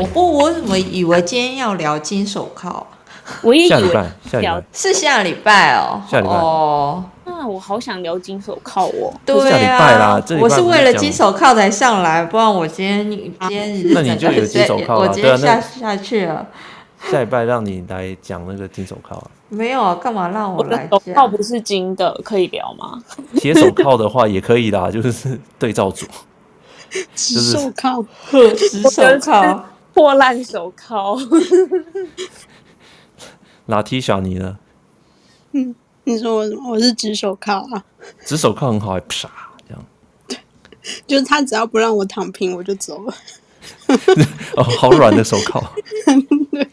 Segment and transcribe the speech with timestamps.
[0.00, 2.86] 我不，我怎么以为今天要聊金手铐？
[3.42, 6.00] 我也以为下礼拜，下礼拜是下礼拜哦。
[6.10, 9.12] 下礼拜哦，那我好想聊金手铐哦。
[9.26, 16.46] 对啊，我是为了金手铐才上来，不然我今天今天那你就有金手铐啊我今天下下去了。
[17.10, 19.30] 下礼拜让你来讲那个金手铐啊。
[19.50, 20.88] 没有啊，干嘛让我我的来？
[20.90, 23.02] 手铐不是金的，可以聊吗？
[23.36, 26.06] 铁手铐的话也可以啦，就是对照组。
[27.14, 28.04] 直手铐，
[28.56, 29.64] 直手铐。
[30.00, 31.18] 破烂手铐。
[33.66, 34.56] 哪 T 小你呢？
[35.52, 36.70] 嗯，你说我什么？
[36.70, 37.84] 我是直手铐啊，
[38.24, 39.28] 直手铐很好，还啪
[39.68, 39.84] 这样。
[41.06, 43.14] 就是他只要不让我躺平，我就走了。
[44.56, 45.62] 哦，好软的手铐。
[46.50, 46.66] 对。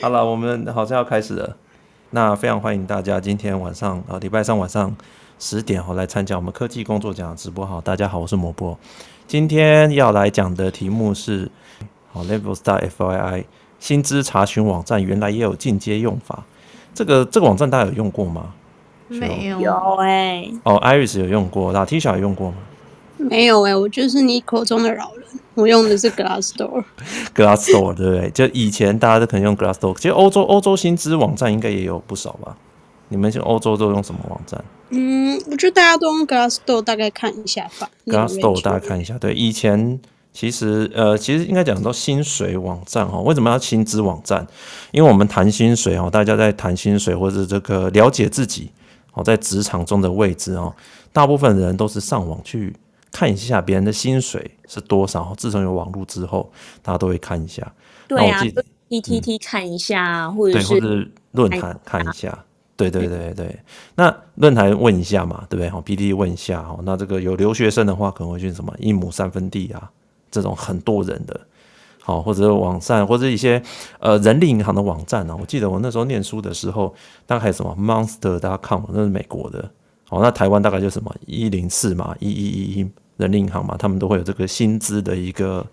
[0.00, 1.54] 好了，我们好像要开始了。
[2.12, 4.96] 那非常欢迎大家今天晚上啊，礼拜三晚上
[5.38, 7.66] 十点哦来参加我们科技工作奖的直播。
[7.66, 8.78] 好，大家好，我是魔波。
[9.26, 11.50] 今天要来讲的题目是
[12.16, 13.44] 好 Levelstack FYI
[13.78, 16.44] 薪资查询网站原来也有进阶用法。
[16.94, 18.54] 这个这个网站大家有用过吗？
[19.08, 19.60] 没有。
[19.60, 20.52] 有哎、欸。
[20.64, 22.56] 哦，Iris 有用过，Latisha 有用过吗？
[23.18, 25.26] 没有哎、欸，我就是你口中的老人。
[25.54, 26.84] 我用的是 Glassdoor。
[27.34, 28.30] Glassdoor 对不对？
[28.30, 32.56] 就以前大家都可能用 Glassdoor，其实欧洲欧洲薪资网站应该也有不少吧？
[33.08, 34.62] 你们欧洲都用什么网站？
[34.90, 37.88] 嗯，我觉得大家都用 Glassdoor，大概看一下吧。
[38.06, 39.98] Glassdoor 大家看一下，对，以前
[40.36, 44.46] 其实呃，其实应该讲到薪水网站哈，为什么要薪资网站？
[44.92, 48.70] 因为我们谈薪水哈，大家在谈薪水或者这个了解自己
[49.14, 50.74] 哦，在职场中的位置哦，
[51.10, 52.76] 大部分人都是上网去。
[53.10, 55.32] 看一下别人的薪水是多少？
[55.38, 57.72] 自从有网络之后，大家都会看一下。
[58.06, 58.42] 对啊
[58.90, 62.38] ，PTT 看一下，或者是对，或者论坛看一下。
[62.76, 63.58] 对对对对，
[63.94, 65.70] 那论坛问一下嘛，对不对？
[65.70, 66.62] 好，PTT 问一下。
[66.62, 69.90] 哈，那这个有留学生的话，可能会去什么一亩三分地啊，
[70.30, 71.40] 这种很多人的。
[72.00, 73.62] 好，或者网站，或者一些
[73.98, 75.38] 呃人力银行的网站呢、啊？
[75.40, 76.94] 我记得我那时候念书的时候，
[77.26, 79.70] 大概还有什么 Monster.com，那是美国的。
[80.08, 82.88] 好，那台湾大概就什么一零四嘛，一一一一。
[83.16, 85.66] 人力银行嘛，他们都会有这个薪资的一个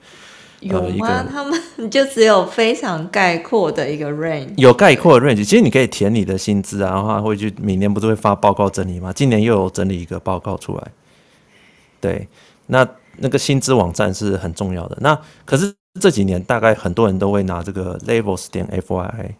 [0.61, 1.25] 有吗？
[1.29, 5.43] 他们就只有非常概括的一个 range，有概括的 range。
[5.43, 9.11] 其实你可以填你的薪资啊，然后会去每年不是会发报告整理吗？
[9.11, 10.87] 今年又有整理一个报告出来。
[11.99, 12.25] 对，
[12.67, 12.87] 那
[13.17, 14.97] 那个薪资网站是很重要的。
[15.01, 19.31] 那可是这几年大概很多人都会拿这个 Levels 点 FYI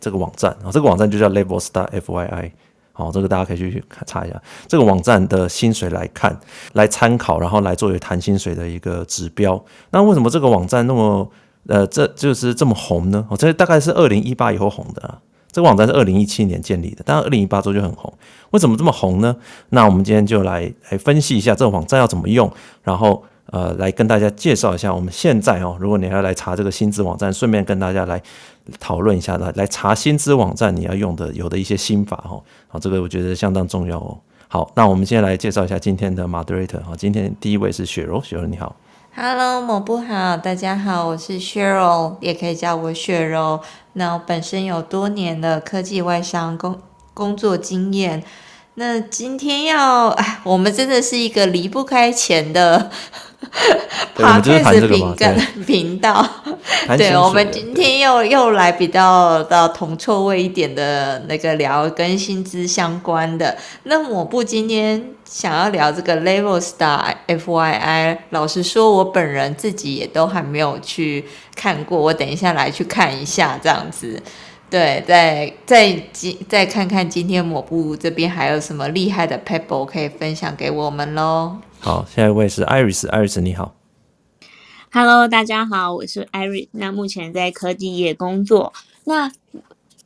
[0.00, 2.50] 这个网站啊，这个网站就叫 Levels FYI。
[2.96, 6.38] 好，这个大家可以去查一下这个网站的薪水来看，
[6.74, 9.60] 来参考，然后来作为谈薪水的一个指标。
[9.90, 11.28] 那为什么这个网站那么
[11.66, 13.26] 呃，这就是这么红呢？
[13.28, 15.18] 哦，这大概是二零一八以后红的啊。
[15.54, 18.12] 这个网站是二零一七年建立的，但二零一八周就很红。
[18.50, 19.34] 为什么这么红呢？
[19.70, 23.24] 那我们今天就来来分析一下这个网站要怎么用，然后。
[23.48, 28.20] 呃，来跟大家介绍一下，我们现在哦，如果你要来查这个薪资网站，顺便跟大家来
[28.80, 34.18] 讨论一下，来来查薪资网站你要用的有的一些心法哦，好，这个我觉得相当重要哦。
[34.48, 38.74] 好，那我们先来介绍一下今天的 moderator 哈，今天第一位是雪柔，雪柔你好
[39.16, 43.60] ，Hello，某不好，大家好，我是雪柔，也可以叫我雪柔。
[43.92, 46.80] 那我本身有多年的科技外商工
[47.14, 48.24] 工作经验。
[48.74, 52.90] 那今天要，哎，我们真的是一个离不开钱的
[54.16, 55.32] Podcast 频道
[55.66, 56.26] 频道。
[56.96, 63.56] 对，我们今天又又来比较到同臭味一点的那个聊跟薪资相关的。
[63.84, 71.24] 那我不今天想要聊这个 Levelstack FYI，老实说，我本人自己也都还没有去
[71.56, 74.22] 看过，我等一下来去看一下这样子。
[74.74, 81.58] 对，再再今再看看今天某部这边还有什么厉害的 people 可以分享给我们喽。
[81.78, 83.76] 好，下一位是 Iris，Iris 你好。
[84.90, 86.66] Hello，大家好，我是 Iris。
[86.72, 88.72] 那目前在科技业工作。
[89.04, 89.30] 那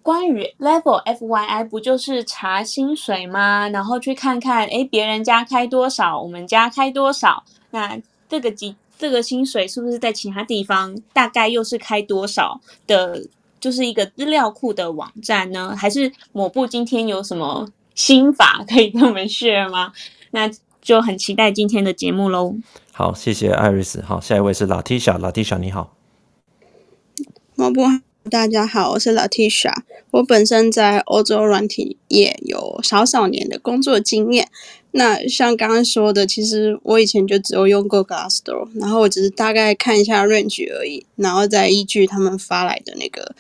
[0.02, 3.70] 关于 Level FYI 不就是查薪水吗？
[3.70, 7.42] 然后去看看，哎，别人家开多少，我们家开多少？
[7.70, 7.98] 那
[8.28, 13.22] 这个级这个薪水是不是在其他地方大概又是开多少的？
[13.60, 19.92] 就是一个资料库的网站呢，还是抹布今天有什么心法可以跟我们 share 吗？
[20.30, 20.50] 那
[20.80, 22.54] 就很期待今天的节目喽。
[22.92, 24.02] 好，谢谢艾瑞斯。
[24.02, 25.94] 好，下一位是 Latisha，Latisha 你好。
[27.54, 27.82] 某部
[28.30, 29.72] 大家好，我是 Latisha。
[30.10, 34.48] 我本身在欧洲软体业有少少年的工作经验。
[34.98, 43.36] 那像刚刚说的，其实我以前就只有用过 Glassdoor，然后我只是大概看一下 range 而已，然后再依据他们发来的那个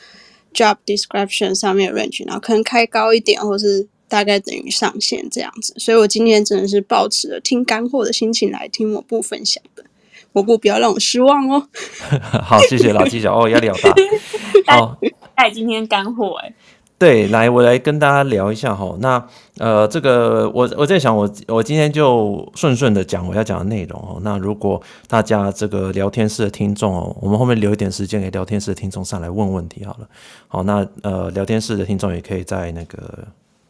[0.54, 5.74] job description 上面的 range，然后可能开高一点，或是大概等于上限这样子。
[5.78, 9.84] 所以我今天真的是抱持了听干货的心情来听我不分享的。
[10.32, 11.68] 我不不要让我失望哦。
[12.44, 13.92] 好，谢谢老七小哦，压力好大。
[14.78, 14.96] 哦，
[15.34, 16.54] 带今天干货哎。
[16.98, 18.96] 对，来，我来跟大家聊一下哈。
[18.98, 19.24] 那
[19.58, 24.18] 呃，这个我我在想我，我今天就顺顺的讲我要讲的内容哦。
[24.22, 30.08] 那如果大家这个聊天室的听众哦，我们后面留一点时间给聊天室的听众上来问问题好了。
[30.48, 32.98] 好，那呃，聊天室的听众也可以在那个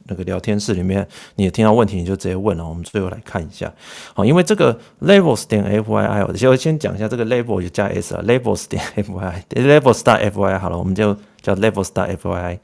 [0.06, 2.66] 那个聊天室里面，你也听到问题你就直接问了。
[2.66, 3.70] 我们最后来看一下，
[4.14, 10.40] 好，因为这个 levels 点 f y i，我先先讲一下这个 level 就加 s 啊，levels 点 f y i，levels 点 f
[10.40, 12.58] y i 好了，我们就叫 levels 点 f y i。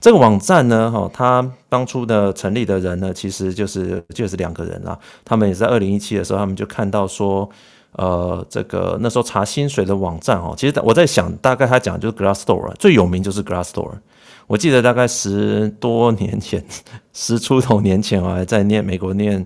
[0.00, 4.98] 这个网站呢，哈，他当初的成立的人呢，其实就是就是两个人啦。
[5.24, 7.48] 他们也是在二零一七的时候，他们就看到说，
[7.92, 13.90] 呃，这个那时候查薪水的网站哦，其实我在想，大概他讲就是 Glassdoor，最有名就是 Glassdoor。
[14.46, 16.64] 我记得大概十多年前，
[17.12, 19.44] 十出头年前，我还在念美国念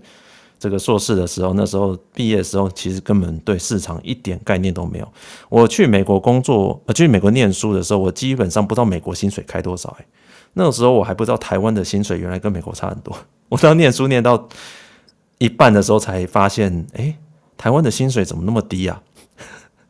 [0.61, 5.09] 这个硕士的时候，那时候毕业的时候，其实根本对市场一点概念都没有。
[5.49, 10.07] 我去美国工作，呃，去美国念书的时候，我基本上不知道美国薪水开多少，欸，
[10.55, 13.17] 那个时候我还不知道台湾的薪水原来跟美国差很多。
[13.49, 14.49] 我当念书念到
[15.39, 17.17] 一半的时候才发现，哎，
[17.57, 19.03] 台湾的薪水怎么那么低啊？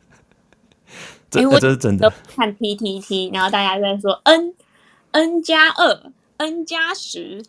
[1.29, 2.11] 这这是真的。
[2.35, 4.53] 看 PTT，然后大家在说 N
[5.11, 7.43] N 加二 N 加十。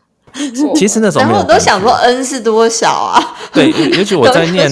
[0.75, 3.37] 其实那时候，然后我都想说 N 是多少啊？
[3.53, 4.69] 对，尤其我在念，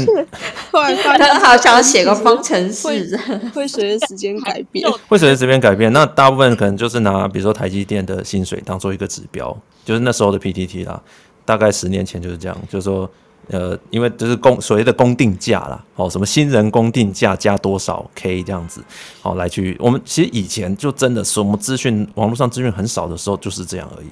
[0.70, 3.19] 后来发现好想写个方程式，
[3.55, 5.93] 会随着时间改变， 会随着时间改变。
[5.93, 11.00] 那大部分可能就是拿，比如说台积电的薪水当做一个指标，就是那时候的 PTT 啦。
[11.44, 13.09] 大概十年前就是这样，就是说，
[13.49, 18.81] 呃，因为就是公所谓的公定价啦，哦，什么新人工定价加多少 K 这样子，
[19.20, 19.76] 好来去。
[19.81, 24.06] 我们其实以前就真的什么资讯，网络上资讯很少的时候就是这样而已。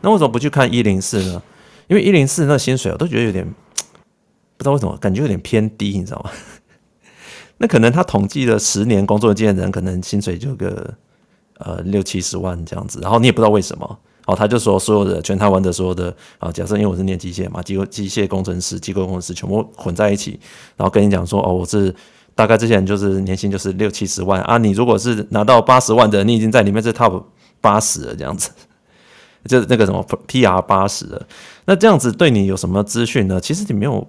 [0.00, 1.42] 那为什么不去看一零四呢？
[1.88, 3.46] 因为一零四那薪水我都觉得有点
[4.56, 6.30] 不知道为什么，感觉有点偏低，你知道吗？
[7.58, 10.94] 那可能他统计了十年工作经验的人，可能薪水就个
[11.58, 20.38] 呃六七十万这样子，然后你也不知道为什么，哦，他就说所有的全台湾的所有的啊，假设因为我是念机械嘛，机构机械工程师、机构工程师全部混在一起，
[20.76, 21.92] 然后跟你讲说哦，我是
[22.34, 27.24] 大概这些人就是年薪就是六七十万啊，你如果是拿到八十万的，你已经在里面是 top
[27.60, 28.50] 八十了这样子。
[29.44, 31.26] 就是那个什么 PR 八十的，
[31.64, 33.40] 那这样子对你有什么资讯呢？
[33.40, 34.06] 其实你没有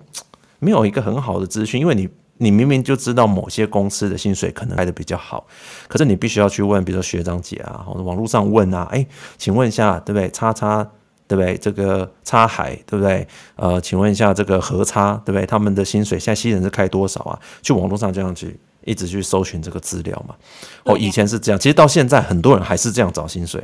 [0.59, 5.45] 没有一个很好的资讯，因为你你明明就知道某些公司的薪水可能开的比较好，
[5.87, 9.05] 可是你必须要去问，比如说学长姐啊，或者网络上问啊，哎，
[9.37, 10.29] 请问一下，对不对？
[10.31, 10.83] 叉叉，
[11.27, 11.57] 对不对？
[11.57, 13.27] 这个叉海，对不对？
[13.55, 15.45] 呃，请问一下这个和差，对不对？
[15.45, 17.39] 他们的薪水现在新人是开多少啊？
[17.61, 18.59] 去网络上这样去
[18.89, 20.35] 一直去搜寻这个资料嘛。
[20.83, 23.61] 哦，以前是这样，其实到现在很多人还是这样找薪水。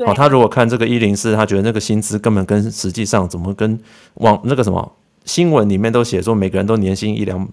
[0.00, 3.78] 哦，他如果看这个一零四，他觉得那个薪资根本跟实际上怎么跟
[4.14, 4.92] 网那个什么
[5.24, 7.48] 新闻里面都写说每个人都年薪一两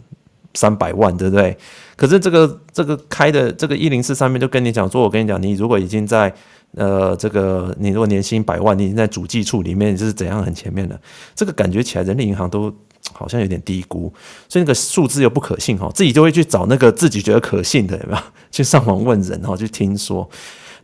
[0.55, 1.55] 三百万，对不对？
[1.95, 6.33] 可是这个这个开的这个一零四上面就跟你讲说，我跟你讲，你如果已经在
[6.75, 10.99] 呃这个你如果年薪百万，你已经在主计处里面，你是怎样很前面的？
[11.35, 12.73] 这个感觉起来，人力银行都
[13.13, 14.13] 好像有点低估，
[14.47, 18.21] 所以那个数字又不可信哈，自己就会去找那个自己觉得可信的，有没有？
[18.51, 20.29] 去上网问人哈，去听说。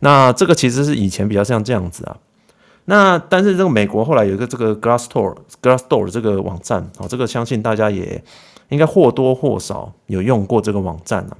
[0.00, 2.16] 那这个其实是以前比较像这样子啊，
[2.86, 8.22] 那但是这个美国后来有一个这个 Glassdoor，Glassdoor 这个网站啊，这个相信大家也
[8.68, 11.36] 应该或多或少有用过这个网站啊。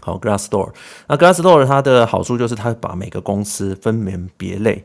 [0.00, 0.70] 好，Glassdoor，
[1.08, 4.84] 那 Glassdoor 它的好处就是它把每个公司分门别类，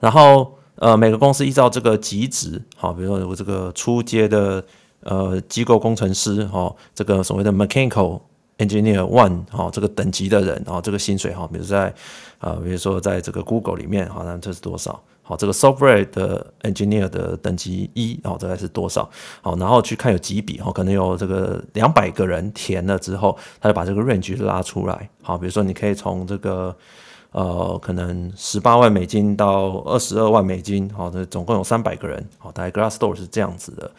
[0.00, 4.62] 然后呃每个公司依照这个级职，好，比如说有这个初阶的
[5.04, 8.20] 呃机构工程师，哈，这个所谓的 Mechanical。
[8.58, 11.92] Engineer One 哈，这个等级的人，然后这个薪水哈，比如在
[12.38, 15.02] 啊，比如说在这个 Google 里面，好，那这是多少？
[15.22, 19.10] 好，这个 Software 的 Engineer 的等级一，哦，大概是多少？
[19.40, 25.08] 好，然后去看有几笔，哈，可能有这个两百个人填了之后，他就把这个 range 拉出来。
[25.22, 26.76] 好，比如说你可以从这个
[27.32, 33.90] 呃，可能十八万美金到二十二万美金，好，这总共有三百个人，好，大概 Glassdoor 是这样子的。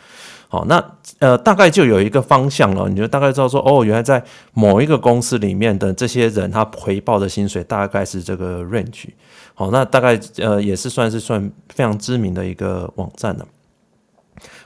[0.48, 0.84] 好，那
[1.18, 2.88] 呃，大概就有一个方向了。
[2.88, 4.24] 你就大概知道说，哦，原来在
[4.54, 9.10] 某一个公司里面的这些人，他回报的薪水大概是这个 range。
[9.56, 13.48] 好，那大概呃也是算是算非常知名的一个网站了。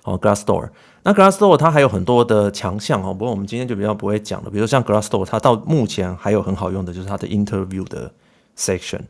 [0.04, 0.70] 好，Glassdoor，
[1.04, 3.14] 那 Glassdoor 它还有很多的强项哦。
[3.14, 4.50] 不过我们今天就比较不会讲了。
[4.50, 8.12] 比如像 Glassdoor，它到目前还有很好用的就是它的 interview 的
[8.58, 9.02] section，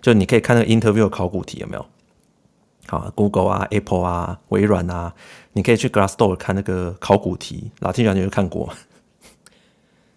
[0.00, 1.84] 就你可以看那个 interview 考古题有没有？
[2.86, 5.12] 好，Google 啊，Apple 啊，微软啊。
[5.54, 8.74] 你可以去 Glassdoor 看那个考古题，老听讲你有看过吗？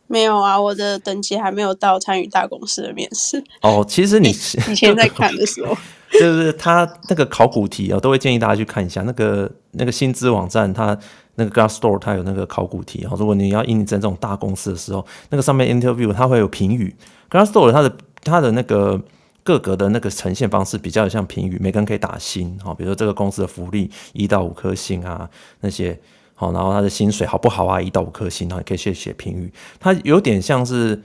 [0.08, 3.44] 没有啊，我的等级还没有到参与大公司的面试。
[3.62, 5.76] 哦，其实你以前在看的时候，
[6.20, 10.98] 就是他那个考古题啊，都会建议大家去看一下那个那个薪资网站，它
[11.36, 16.96] 那个 Glassdoor 它有那个考古题，然后如果你要应征这种大公司的时候，那个上面 interview 它会有评语。
[17.30, 19.02] Glassdoor 它的它的那个
[19.44, 25.30] 各个的那个呈现方式比较像评语，每个人可以打星，好，比如说这个公司的福利一到五颗星啊，
[25.62, 25.98] 那些
[26.34, 29.54] 好，然后他的薪水好不好啊，一到五颗星，然后你可以写写评语。
[29.80, 31.02] 它有点像是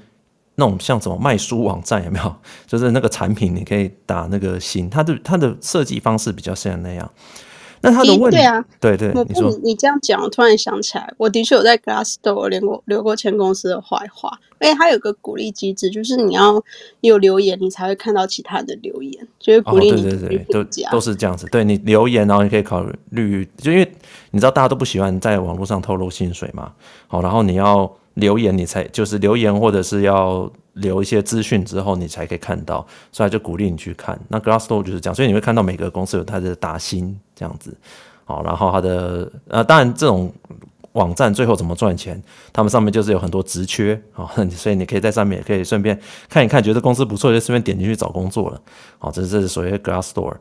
[0.54, 2.34] 那种像什么卖书网站有没有？
[2.66, 7.08] 就是那个产品你可以打那个星，它的它的设计方式比较像那样。
[7.82, 16.62] 那他的问题，对啊，对对，你说你这样讲，我突然想起来，我的确有在 Glassdoor 留过留过前公司的坏话，而且他有个鼓励机制，就是你要
[17.00, 21.46] 有留言，你才会看到其他的留言，就是鼓励你、哦、对对对，都都是这样子。
[21.50, 23.92] 对你留言，然后你可以考虑，就因为
[24.30, 26.72] 你知道大家都不喜欢在网络上透露薪水嘛，
[27.08, 30.50] 好，然后你要留言，你才就是留言或者是要。
[30.74, 34.18] 留一些资讯之后，你才可以看到，所以就鼓励你去看。
[34.28, 37.76] 那 Glassdoor 就是这样，所以你会看到每个公司有它的打新这样子，
[38.24, 40.32] 好，然后它的呃，当然这种
[40.92, 42.22] 网站最后怎么赚钱，
[42.52, 45.98] 他们上面就是有很多职缺啊， 所以你可以在上面也可以顺便
[46.28, 48.60] 看一看，觉得公司不错就顺便点进去找工作了。
[48.98, 50.36] 好，这是所谓的 Glassdoor。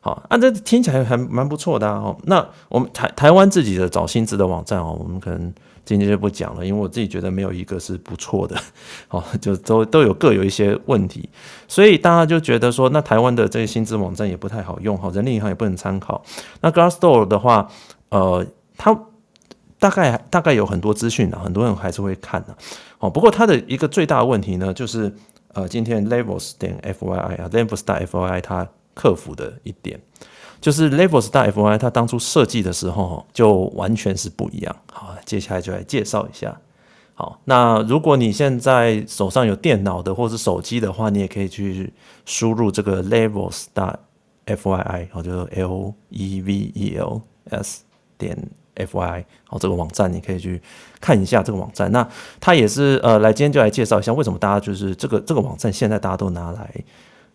[0.00, 2.16] 好，啊，这听起来还蛮不错的哦。
[2.24, 5.52] 那我们台台湾自己的找薪资的网站哦，我们可能。
[5.84, 8.56] 今天就不讲了，因为我自己觉得没有一个是不错的，
[9.10, 11.28] 哦，就都都有各有一些问题，
[11.68, 16.24] 所以大家就觉得说，那台湾的这些薪资网站也不太好用，哈，人力银行也不能参考。
[16.60, 17.68] 那 Glassdoor 的话，
[18.08, 18.98] 呃，它
[19.78, 22.56] 大概大概有很多资讯啊，很多人还是会看的，
[22.98, 25.14] 哦，不过它的一个最大的问题呢，就是
[25.52, 30.00] 呃，今天 Levels 点 FYI 啊，Levels 点 FYI 它克服的一点。
[30.64, 34.74] 就是 Levels 大 FYI，它当初设计的时候就完全是不一样。
[34.90, 36.58] 好，接下来就来介绍一下。
[37.12, 41.92] 好，那如果你现在手上有电脑的或是手机的话，你也可以去
[42.24, 43.94] 输入这个 Levels 大
[44.46, 47.82] FYI，好，就 L E V E L S
[48.16, 48.34] 点
[48.76, 50.62] FYI，好，这个网站你可以去
[50.98, 51.92] 看一下这个网站。
[51.92, 52.08] 那
[52.40, 56.74] 它也是呃，来今天就来介绍一下为什么大家就是这个这个网站现在大家都拿来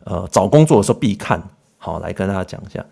[0.06, 1.40] 呃找工作的时候必看。
[1.80, 2.86] 好，来跟大家讲一下。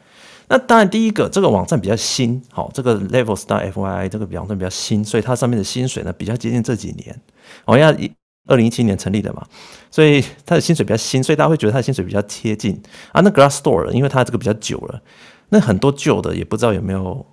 [0.48, 7.20] 那当然，第一个这个网站比较新，好，这个 Level Star F Y I 这个网站比较新，所以它上面的薪水呢比较接近这几年，
[7.66, 7.96] 好像
[8.48, 9.46] 二零一七年成立的嘛，
[9.92, 13.22] 所以它的薪水比较新，所以大家会觉得它的薪水比较贴近啊。
[13.22, 15.02] 那 Glassdoor 因为它这个比较久了，
[15.50, 17.26] 那很多旧的也不知道有没有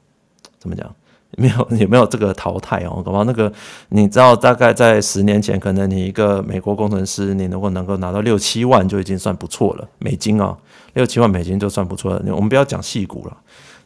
[0.59, 0.93] 怎么讲。
[1.37, 3.03] 没有 有没有这个淘汰哦？
[3.03, 3.53] 搞不好那个
[3.89, 10.59] 你知道，大概在十年前，可能你一个美国工程师，你如果能够拿到六七万就已经算不错了，美金啊、哦，
[10.95, 12.23] 六七万美金就算不错了。
[12.35, 13.37] 我们不要讲细股了，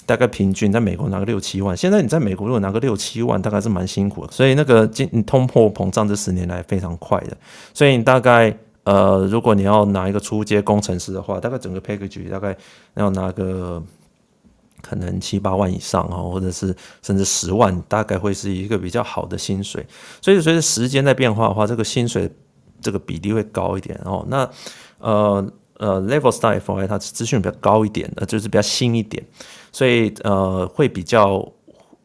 [0.07, 1.77] 大概平均在美国拿个六七万。
[1.77, 4.33] 现在你在美国如果拿个六七万，大概是蛮辛苦的。
[4.33, 7.37] 所以那个经通货膨胀这十年来非常快的，
[7.75, 12.57] 所以你大概呃，如果你要拿一个初阶工程师的话，大概整个 package 大概
[12.95, 13.83] 要拿个。
[14.81, 19.85] 可能七八万以上啊，或者是甚至十万，大概会是一个比较好的薪水。
[20.23, 22.31] 所以随着时间在变化的话，这个薪水
[22.81, 24.25] 这个比例会高一点哦。
[24.29, 24.49] 那
[25.00, 25.45] 呃
[25.78, 29.25] 呃，Levels.fyi 它资讯比较高一点，呃，就是比较新一点，
[29.73, 31.50] 所以呃会比较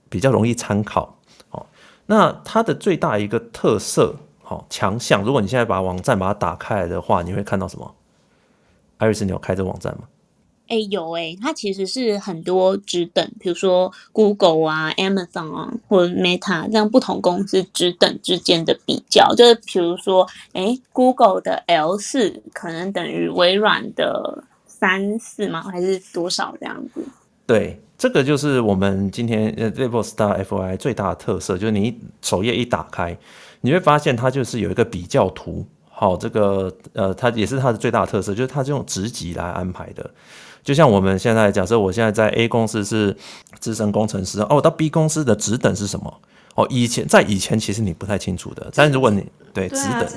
[0.09, 1.19] 比较容易参考。
[1.51, 1.65] 哦，
[2.05, 7.95] 那它的最大一个特色，好强项，如果你现在把网站把它打开来的话，你会看到什么？
[8.97, 10.03] 艾瑞斯，你有开这网站吗？
[10.67, 25.61] 哎、有哎、它其实是很多职等，比如说 Google 啊、Amazon 啊，或者 Meta 这样不同公司职等之间的比较，就是比如说，哎、，Google 的 L 四可能等于微软的三四吗？
[25.63, 27.03] 还是多少这样子？
[27.45, 33.15] 对，这个就是我们今天呃 Levels.fyi 最大的特色，就是你首页一打开，
[33.61, 35.65] 你会发现它就是有一个比较图。
[35.89, 40.09] 好，这个呃，它也是它的最大特色，就是它是用职级来安排的。
[40.63, 43.15] 就像我们现在假设，我现在在 A 公司是
[43.59, 46.21] 资深工程师，哦，到 B 公司的职等是什么？
[46.55, 50.07] 哦，以前在以前其实你不太清楚的，但是如果你对职等，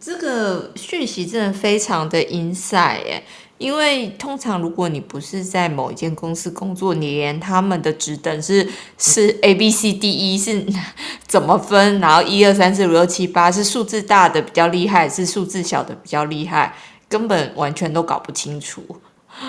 [0.00, 3.22] 这个讯息真的非常的 inside 耶。
[3.56, 8.68] 因为通常如果你不是在某一间公司工作，你连他们的职等是
[8.98, 10.66] 是 A B C D E 是
[11.28, 16.74] 怎么分，然后一二三四五六七八是数字大的比较厉害，是数字小的比较厉害，
[17.08, 18.82] 根本完全都搞不清楚。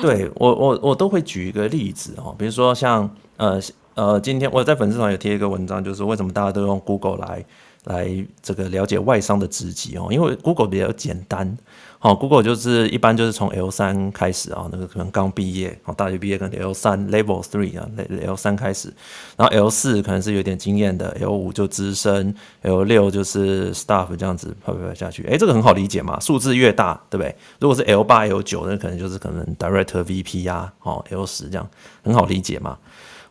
[0.02, 3.60] 对我我我都会举一个例子哦，比如说像呃
[3.94, 7.46] 呃，今天我在粉丝团有贴一个文章，就是为什么大家都用 Google 来
[7.86, 11.58] 来这个了解外商的职级哦，因为 Google 比较简单。
[12.06, 17.90] 哦，Google 就是一般就是从 L 三开始啊，那个可能刚毕业，哦，大学毕业跟 L 三 Level Three 啊
[18.24, 18.94] ，L 三开始，
[19.36, 27.36] 然后 L 四可能是有点经验的，L 五就资深，L 六就是 Staff 这样子排排下去，诶、这个很好理解嘛，数字越大，对不对？
[27.60, 31.68] 如果是 L 八 L 九，那可能就是可能 Director VP 呀，哦，L 十这样
[32.04, 32.78] 很好理解嘛。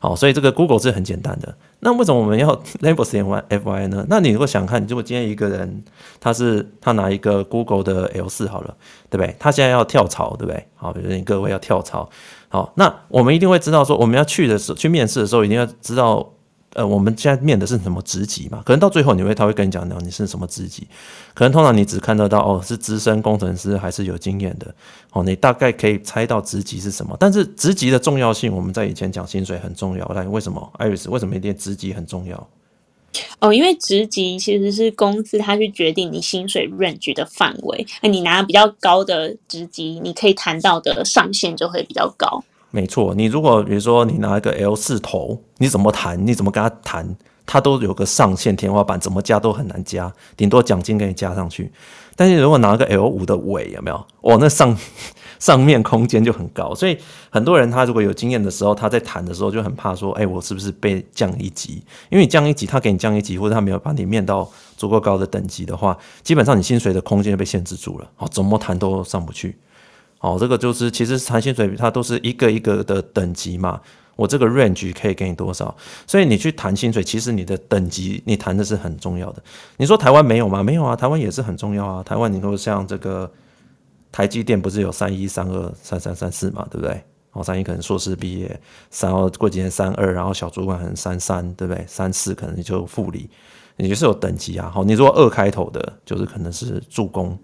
[0.04, 1.54] 好，所以这个 Google 是很简单的。
[1.80, 4.04] 那为什么我们要 Labels 连 FY 呢？
[4.10, 5.82] 那你如果想看，如果今天一个人
[6.20, 8.76] 他是他拿一个 Google 的 L 四好了，
[9.08, 9.34] 对不对？
[9.38, 10.62] 他现在要跳槽，对不对？
[10.74, 12.10] 好，比如说你各位要跳槽，
[12.50, 16.33] 好，那我们一定会知道说，我们要去的时候去面试的时候，一定要知道。
[16.74, 18.62] 呃，我们现在面的是什么职级嘛？
[18.64, 20.86] 可能到最后你会，他会跟你讲讲你是什么职级。
[21.32, 24.74] 可能通常你只看得到哦，是资深工程师还是有经验的
[25.12, 27.16] 哦，你大概可以猜到职级是什么。
[27.18, 30.04] 但是职级的重要性，我们在以前讲薪水很重要。
[30.08, 32.48] 来，为什么？Iris，为什么一定职级很重要？
[33.38, 37.86] 哦，因为职级其实是公司它去决定你薪水 range 的范围。
[38.02, 42.42] 那你拿比较高的职级，你可以谈到的上限就会比较高。
[42.74, 46.26] 没错，你如果比如说你拿一个 L 四头，你怎么谈？
[46.26, 47.16] 你怎么跟他谈？
[47.46, 51.70] 他都有个上限天花板，怎么加都很难加，顶多奖金给你加上去。
[52.16, 54.06] 但是如果拿个 L 五的尾，有没有？
[54.22, 54.76] 哦，那上
[55.38, 56.74] 上面空间就很高。
[56.74, 56.98] 所以
[57.30, 61.74] 很多人他如果有经验的时候，他在谈的时候就很怕说，哎，我是不是被降一级？
[62.10, 68.10] 因为你降一级，他给你降一级，或者他没有把你面到足够高的等级的话，基本上你薪水的空间就被限制住了。
[68.16, 69.56] 哦，怎么谈都上不去。
[70.24, 73.78] 哦，这个就是其实谈薪水，它都是一个一个的等级嘛。
[74.16, 75.76] 我这个 range 可以给你多少？
[76.06, 79.42] 所以你去谈薪水，其实你的等级你谈的是很重要的。
[79.76, 80.62] 你说台湾没有吗？
[80.62, 82.02] 没有啊，台湾也是很重要啊。
[82.02, 83.30] 台湾你说像这个
[84.10, 87.04] 台积电不是有三一、三二、三三、三四嘛，对不对？
[87.32, 88.58] 哦，三一可能硕士毕业，
[88.98, 91.84] 然后过几年三二，然后小主管可能三三，对不对？
[91.86, 93.28] 三四可能就副理，
[93.76, 94.70] 你就是有等级啊。
[94.72, 97.38] 好，你说二开头的，就是可能是助攻，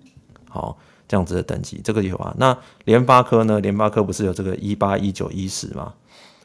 [0.48, 0.78] 好。
[1.10, 2.32] 这样子的等级，这个有啊。
[2.38, 3.58] 那联发科呢？
[3.58, 5.92] 联发科不是有这个一八一九一十吗？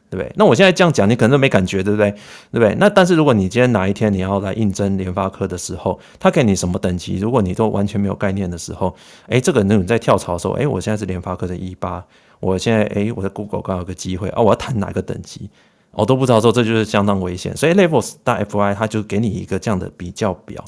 [0.10, 0.34] 对不对？
[0.36, 2.10] 那我现在这样讲，你可能都没感觉，对不对？
[2.52, 2.76] 对不对？
[2.80, 7.20] 那但是如果你今天哪一天你要来应征联发科的时候，他给你什么等级？
[7.20, 8.96] 如果你都完全没有概念的时候，
[9.28, 12.04] 哎，这个那种在跳槽的时候，哎，我现在是联发科的一八，
[12.40, 15.48] 我现在哎，我在 Google 刚好有个机会啊，我要谈哪个等级，
[15.92, 17.56] 我都不知道的时候，这就是相当危险。
[17.56, 20.64] 所以 Levels 大 FY 它就给你一个这样的比较表。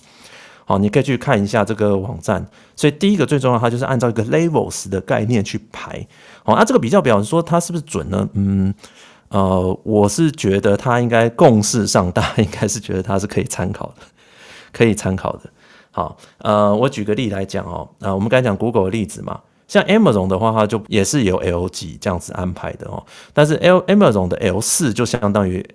[0.65, 2.45] 好，你可以去看一下这个网站。
[2.77, 6.07] 所以第一个最重要，它就是按照一个 levels 的概念去排。
[6.43, 8.29] 好，那这个比较表示说它是不是准呢？
[8.33, 8.73] 嗯，
[9.29, 14.03] 呃，我是觉得它应该共识上，大家应该是觉得它是可以参考的，
[14.71, 15.49] 可以参考的。
[15.89, 23.03] 好，呃，我举个例来讲哦，啊，我们刚才讲 Google 的例子嘛，像 Amazon 的话，它就也是有 L 级这样子安排的哦。
[23.33, 25.67] 但是 L Amazon 的 L 四就相当于。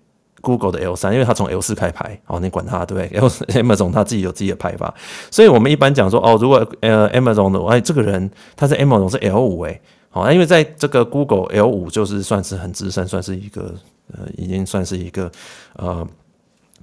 [0.43, 3.29] Google 的 L 三，因为它从 L 四开牌，哦，你管它，对不对？L
[3.63, 4.93] Amazon 它自己有自己的排法，
[5.31, 13.73] 所以我们一般讲说，哦，如果呃 Amazon 的，哎，这个人他是 Amazon 是 L 五，哎，好，因为在这个 Google L 五就是算是很资深，算是一个
[14.13, 15.31] 呃，已经算是一个
[15.77, 16.05] 呃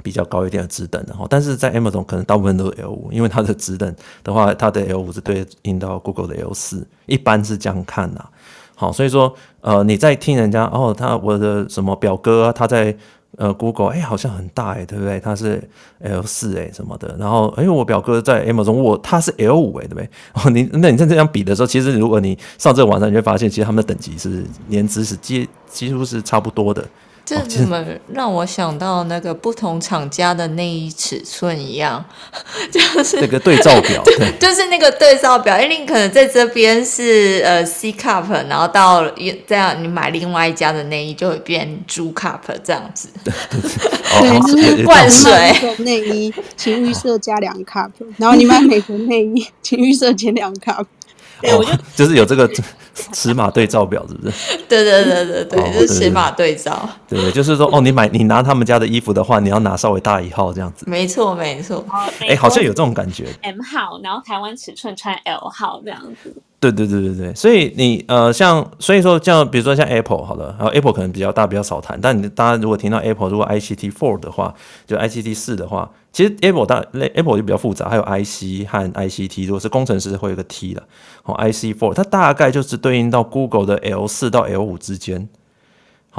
[0.02, 3.94] 比较高一点的职等的哈，但是在 Amazon 可能大部分都是 L 五，因为它的职等
[4.24, 8.26] 的话，它的 L 五是对应到 Google 的 L 四，一般是这样看呐，
[8.76, 12.96] 好，所以说呃你在听人家哦，他我的什么表哥，他在。
[13.38, 15.20] 呃，Google 哎、好像很大哎、对不对？
[15.20, 15.62] 它是
[16.00, 20.10] L 四哎什么的，然后哎、欸，我表哥在 Amazon，我他是 L 五哎，对不对？
[20.34, 26.84] 哦，你那你在这样比的时候，其实如果你上这个网站，你会发现，其实他们的等级是年资是几几乎是差不多的。
[27.26, 32.04] 这怎么让我想到那个不同厂家的内衣尺寸一样？
[32.72, 35.60] 就是那个对照表， 对，就是那个对照表。
[35.62, 39.08] 因为你可能在这边是呃 C cup，然后到
[39.46, 43.10] 这样你买另外一家的内衣就会变 G cup 这样子。
[43.24, 50.86] 对，就是灌水内衣，情欲色加两 cup，然后你买美国内衣，情欲色减两 cup。
[51.42, 52.50] 对，我就就是有这个
[53.14, 54.58] 尺码对照表，是不是？
[54.68, 56.90] 对对对对对，哦、就是尺码对照。
[57.08, 60.86] 对，就是说，哦，你买你拿他们家的衣服的话，你要拿稍微大一号这样子。
[60.88, 61.86] 没错没错，
[62.20, 63.28] 哎、欸，好像有这种感觉。
[63.42, 66.36] M 号，然后台湾尺寸穿 L 号这样子。
[66.60, 71.98] 对对对对对，所以你呃，像所以说像比如说像 Apple 好了，然后 Apple 可能比较大，比较少谈。
[72.02, 74.54] 但你大家如果听到 Apple 如果 ICT Four 的话，
[74.86, 80.84] 就 ICT 四的话，其实 Apple 大 Apple 就比较复杂，还有 IC 和 ICT，如果是工程师会有个 T 了。
[81.24, 85.30] 哦，IC Four 它大概就是对应到 Google 的 L 四到 L 五之间。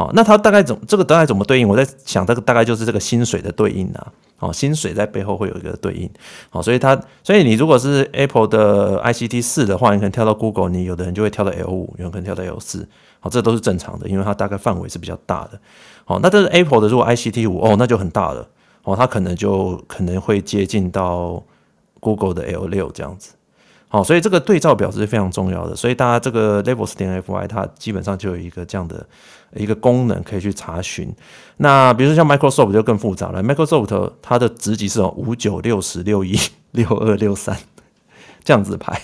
[0.01, 1.69] 哦，那它大概怎这个大概怎么对应？
[1.69, 4.13] 我在想这个大概就是这个薪水的对应啊。
[4.39, 6.09] 哦，薪水在背后会有一个对应。
[6.51, 12.89] 哦，所以它，所以你如果是 Apple 的 ICT 四的话，你可能跳到 Google，你有的人就会跳到 L 五，有人可能跳到 L 四。
[13.21, 15.61] 好，这都是正常的，因为它大概范围是比较大的。
[16.07, 18.49] 好，那这是 Apple 的，如果 ICT 五哦，那就很大了。
[18.85, 21.43] 哦，它可能就可能会接近到
[22.01, 23.33] Google 的 L 六这样子。
[23.93, 29.05] 好，所以这个对照表是非常重要的，所以大家这个 levels 点 fy 它基本上就有一个这样的
[29.57, 31.13] 一个功能可以去查询。
[31.57, 36.39] 那比如说像 Microsoft 就更复杂了，Microsoft 它的职级是五九六十六一
[36.71, 37.57] 六二六三
[38.45, 38.97] 这样子排。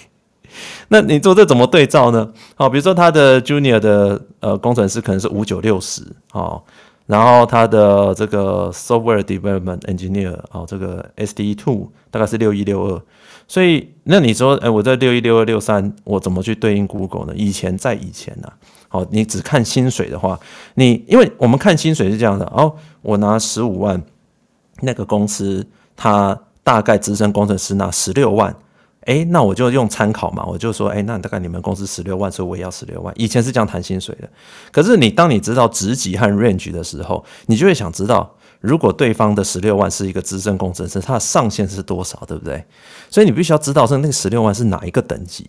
[0.88, 2.32] 那你做这怎么对照呢？
[2.54, 6.62] 好，比如说它的 Junior 的呃工程师可能是五九六十，哦，
[7.06, 13.02] 然后它的这个 Software Development Engineer 哦，这个 SDE Two 大概是六一六二，
[13.48, 17.32] 所以那你说，哎，我在六一六二六三，我怎么去对应 Google 呢？
[17.36, 18.52] 以前在以前呢、啊，
[18.88, 20.38] 好，你只看薪水的话，
[20.74, 24.02] 你因为我们看薪水是这样的哦，我拿十五万，
[24.80, 28.54] 那个公司它大概资深工程师拿十六万。
[29.02, 33.14] 哎，那我就用参考嘛，我就说，哎，那大概你们公司十六万，所以我也要十六万。
[33.16, 34.28] 以前是这样谈薪水的，
[34.72, 38.34] 可是你当你知道职级和 range 的时候，你就会想知道，
[38.66, 42.64] 如果对方的十六万是一个资深工程师，他的上限是多少，对不对？
[43.08, 45.46] 所以你必须要知道，是那个十六万是哪一个等级？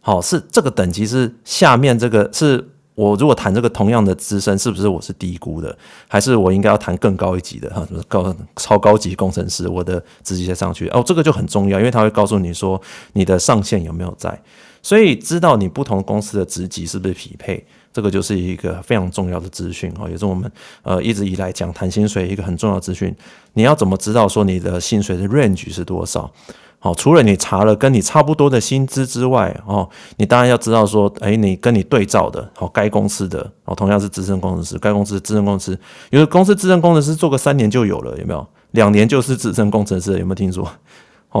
[0.00, 2.68] 好，是这个等级是下面这个是。
[2.96, 5.76] 我如果谈这个同样的资深，是不是我是低估的？
[6.08, 7.84] 还是我应该要谈更高一级的哈？
[7.86, 12.80] 什么高超高级工程师，我的职级再上去哦，这个就很重要，因为他会告诉你说
[13.12, 14.42] 你的上限有没有在，
[14.80, 23.16] 所以知道你不同公司的职级是不是匹配，这个就是一个非常重要的资讯哈，也是我们呃一直以来讲谈薪水一个很重要的资讯。
[23.54, 26.30] 你要怎么知道说你的薪水的 range 是多少？
[26.78, 35.80] 好，除了你查了跟你差不多的薪资之外，哦，你当然要知道说，哎，你跟你对照的，好，该公司的，哦，同样是资深工程师，该公司的资深工程师，
[36.10, 38.46] 有的公司资深工程师做个三年就有了，有没有？
[38.72, 40.70] 两年就是资深工程师，有没有听说？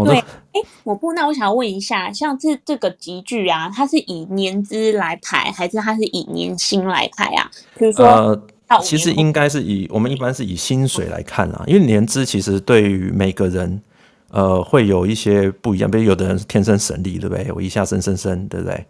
[0.02, 7.50] 哦，对，哎，我不，那我想要问一下，像这这个集聚啊，它是以年资来排，还是它是以年薪来排啊？
[7.78, 13.82] 比如说，呃，其实应该是以我们一般是以薪水来看啊，因为年资其实对于每个人。
[14.28, 17.50] 呃，会有一些不一样，比如有的人是天生神力，对不对？
[17.52, 18.84] 我一下升升升，对不对？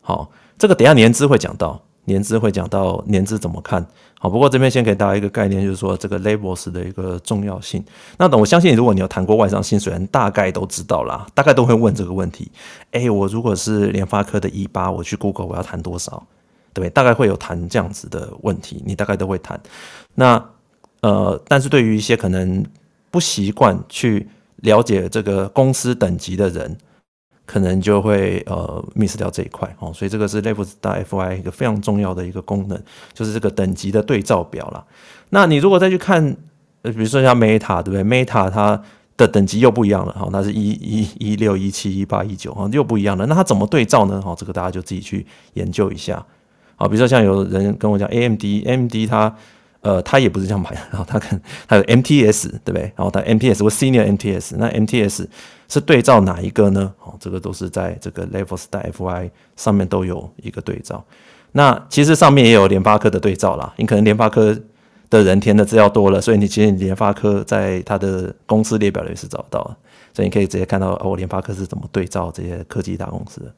[0.00, 3.86] 好，这个等一下年资会讲到，年资会讲到年资怎么看。
[4.18, 7.82] 好，不过这边先给大家一个概念，就是说这个 labels 的一个重要性。
[8.18, 12.50] 那等我相信，如果你有谈过外商薪水，人大概都知道啦，大概都会问这个问题。
[12.90, 16.26] 哎，我如果是联发科的一八，我去 Google 我要谈多少？
[16.74, 16.90] 对？
[16.90, 19.58] 大概会有谈这样子的问题，你大概都会谈。
[20.14, 20.44] 那
[21.00, 22.64] 呃，但是对于一些可能
[23.10, 24.28] 不习惯去。
[24.62, 26.76] 了解这个公司等级的人，
[27.50, 32.80] 可能就会呃 miss 掉这一块哦，所以这个是 Level4.fyi 一个非常重要的一个功能，
[33.12, 34.84] 就是这个等级的对照表啦。
[35.30, 36.36] 那你如果再去看，
[36.82, 38.80] 呃，比如说像 Meta 对不对？Meta 它
[39.16, 43.26] 的等级又不一样了哈，那是一一一六一七一八一九哈，又不一样了。
[43.26, 44.22] 那它怎么对照呢？
[44.22, 46.24] 哈，这个大家就自己去研究一下。
[46.76, 49.34] 好，比如说像有人跟我讲 AMD，AMD 它。
[49.82, 52.82] 呃，他也不是这样排的， 然后他看他有 MTS 对不对？
[52.96, 55.26] 然后他 MTS 或 Senior MTS，那 MTS
[55.68, 56.92] 是对照哪一个呢？
[57.02, 61.02] 哦，这个都是在这个 Levels.fyi 上面都有一个对照。
[61.52, 64.56] 那其实上面也有联发科的对照啦，你可能联发科
[65.08, 69.76] 的人填的资料多了，所以你其实联发科在他的公司列表里是找到的，
[70.14, 73.52] 所以你可以直接看到哦，联发科是怎么对照这些科技大公司的。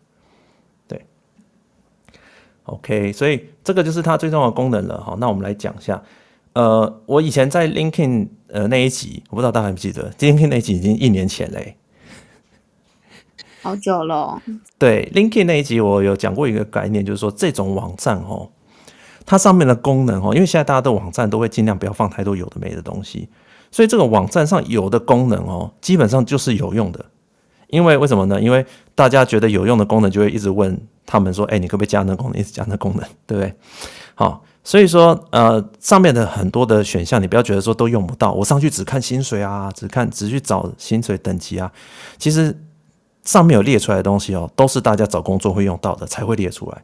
[2.64, 5.16] OK，所以这个就是它最重要的功能了哈。
[5.18, 6.00] 那我们来讲一下，
[6.52, 11.76] 呃，我以前在 LinkedIn 呃那一集，我不知道大家还记不记得，LinkedIn 那一集已经一年前嘞，
[13.62, 14.40] 好久了。
[14.78, 18.48] 对，LinkedIn 那一集我有讲过一个概念，就是说这种网站哦，
[19.26, 23.28] 它上面的功能哦，因为现在大家的网站都会尽量不要放太多有的没的东西，
[23.72, 27.04] 所以这个网站上有的功能哦，基本上就是有用的。
[27.72, 28.38] 因为为什么呢？
[28.38, 32.38] 因为大家觉得有用的功能，就会一直问他们说：“哎，你可不可以加那功能？
[32.38, 33.50] 一直加那功能， 对不对？”
[34.14, 38.30] 好，所以说呃，上面的很多的选项，你不要觉得说都用不到。
[38.32, 41.72] 我上去只看薪水啊，只看只去找薪水等级啊。
[42.18, 42.54] 其实
[43.24, 46.82] 上面有列出来的东西哦，都是大家找工作会用到的才会列出来。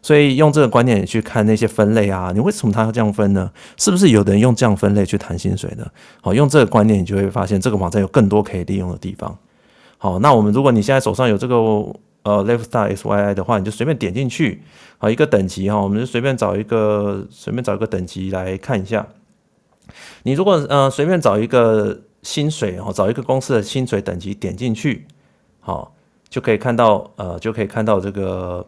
[0.00, 3.50] 所以用这个观念去看那些分类啊，你为什么他要这样分呢？
[3.76, 5.84] 是不是有的人用这样分类去谈薪水呢？
[6.22, 9.36] 好，用这个观念，你就会发现这个网站有更多可以利用的地方。
[10.00, 11.56] 好，那我们如果你现在手上有这个
[12.22, 14.62] 呃 Level4.fyi 的话，你就随便点进去，
[14.96, 19.04] 好，一个等级哈，我们就随便找一个随便找一个等级来看一下。
[20.22, 25.04] 你如果呃随便找一个薪水哈，找一个公司的薪水等级点进去，
[25.58, 25.92] 好，
[26.28, 28.64] 就可以看到呃就可以看到这个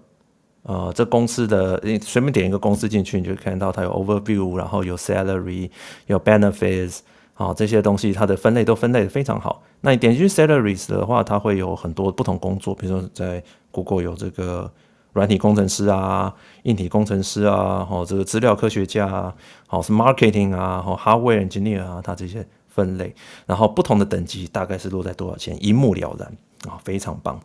[0.65, 5.71] 呃这公司的，你随便点一个公司进去，你就看到它有 Overview，然后有 Salary，
[6.07, 6.99] 有 Benefits。
[7.41, 9.63] 啊，这些东西它的分类都分类的非常好。
[9.81, 14.71] 那你点进去 salaries 的话，它会有很多不同工作，比如说在 Google 有这个
[15.15, 19.35] 软体工程师啊、硬体工程师啊、哦这个资料科学家啊、
[19.67, 23.15] 好是 marketing 啊、好 hardware engineer 啊，它这些分类，
[23.47, 26.31] 然后不同的等级大概是落在多少钱，一目了然
[26.69, 27.41] 啊，非常棒。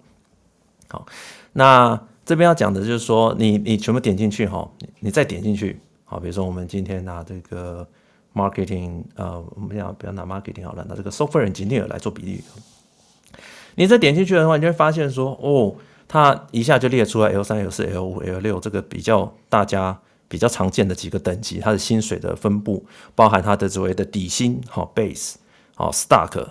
[0.90, 1.06] 好，
[1.54, 7.88] 那这边要讲的就是说，你你全部点进去哈，你再点进去，好，比如说我们今天拿这个。
[8.36, 12.44] marketing，呃，我们不要不要拿 marketing 好了，拿这个 software engineer 来做比例。
[13.76, 15.76] 你再点进去的话，你就会发现说，哦，
[16.08, 25.36] 它一下就列出来 L 三、L 四、L 五、L 六这个比较大家比较常见的几个等级，它的薪水的分布，包含它的所谓的底薪，好 base，
[25.74, 26.50] 好 stock。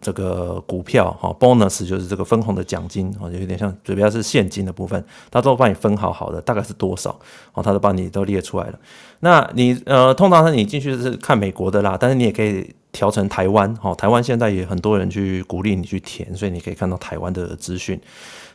[0.00, 7.18] 这个股票哈，bonus 就是这个分红的奖金哦，有点像主要是现金的部分，他都帮你分好好的，大概是多少
[7.54, 8.78] 哦，他都帮你都列出来了。
[9.20, 18.00] 那你呃，通常是你进去是看美国的啦，但是你也可以调成台湾哈，台湾现在也很多人去鼓励你去填，所以你可以看到台湾的资讯。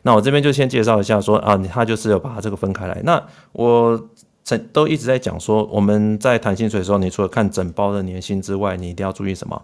[0.04, 3.02] 那我这边就先介绍一下说啊，他就是要把这个分开来。
[3.04, 4.10] 那我
[4.44, 9.62] 曾都一直在讲说，我们在谈薪水的时候，你除了看整包的年薪之外，你一定要注意什么？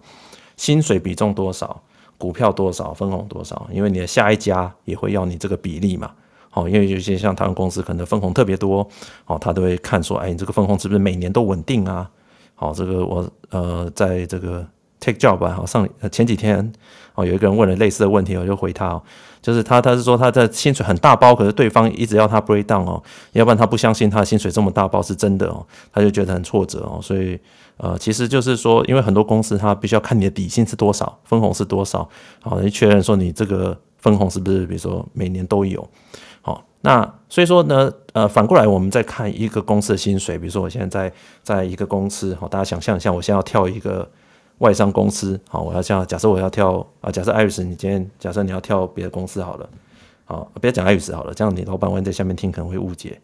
[0.58, 1.82] 薪水比重多少，
[2.18, 3.68] 股票多少，分红多少？
[3.72, 6.12] 因为你的下一家也会要你这个比例嘛。
[6.50, 8.88] 好，因为有些像台湾公司可能分红特别多，
[9.26, 12.10] 好，他都会看说，哎，你这个分红是不是每年都稳定啊？
[12.56, 14.66] 好，这个我呃，在这个
[15.00, 16.74] Take Job 吧，好上前几天
[17.14, 19.00] 哦，有一个人问了类似的问题，我就回他，
[19.48, 27.40] 就是他他是说他的薪水很大包，可是对方一直要他 break down 哦，要不然他不相信他的薪水这么大包是真的哦，他就觉得很挫折哦，所以。
[27.80, 32.10] 呃，其实就是说，因为很多公司他必须要看你的底薪是多少，分红是多少，
[32.42, 35.88] 好，你确认说你这个分红是不是，比如说每年都有，
[36.42, 44.10] 好，那所以说呢，呃，反过来我们再看一个公司的薪水，比如说我现在在在一个公司，好，大家想象一下，我现在要跳一个
[44.60, 49.70] 外商公司，好，我要这样，假设我要跳啊，假设艾瑞斯，你今天假设你要跳别的公司好了。
[50.30, 53.18] 好，不要讲爱语词好了，这样你老板万一在下面听可能会误解。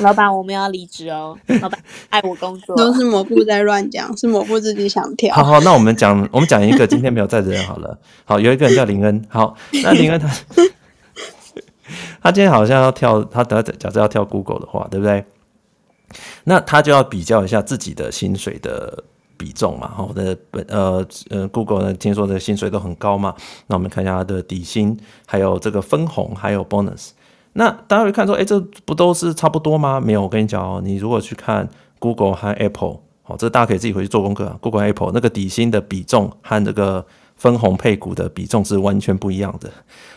[0.00, 1.36] 老板，我们要离职哦。
[1.60, 5.32] 老板 爱我工作，都是蘑菇在乱讲，是蘑菇自己想跳。
[5.36, 7.98] 好好，那我们讲，我们讲一个今天没有在的人好了。
[8.24, 9.22] 好，有一个人叫林恩。
[9.28, 10.28] 好，那林恩他
[12.22, 15.22] 他今天好像要跳，他等下假设要跳 Google 的话，对不对？
[16.44, 19.04] 那他就要比较一下自己的薪水的。
[19.38, 23.34] 比重嘛，好的本呃呃，Google 呢，听说的薪水都很高嘛，
[23.68, 27.10] 那我们看一下它的底薪，还有这个分红，还有 bonus。
[27.54, 30.00] 那大家会看说，哎，这不都是差不多吗？
[30.00, 34.56] 没有，我跟你讲哦，你如果去看 Google 和 Apple，好，这大家可以自己回去做功课。
[34.60, 37.04] Google Apple 那个底薪的比重和这个
[37.38, 39.70] 分红配股的比重是完全不一样的。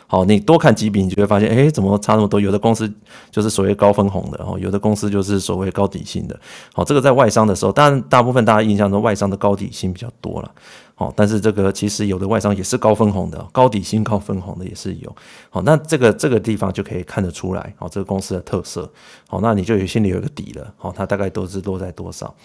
[0.07, 2.37] 好，你多看几笔，你就会发现，哎，怎么差那么多？
[2.37, 2.91] 有的公司
[3.29, 6.37] 就是所谓高分红的，哦，有的公司就是所谓高底薪的。
[6.73, 10.51] 好，这个在外商的时候，当然大部分大家印象中外商的高底薪比较多了。
[10.95, 15.15] 好，但是这个其实有的外商也是高分红的，高底薪高分红的也是有。
[15.49, 18.91] 好，那这个这个地方就可以看得出来，好，这个公司的特色。
[19.29, 20.73] 好，那你就有心里有一个底了。
[20.75, 22.35] 好，它大概都是落在多少？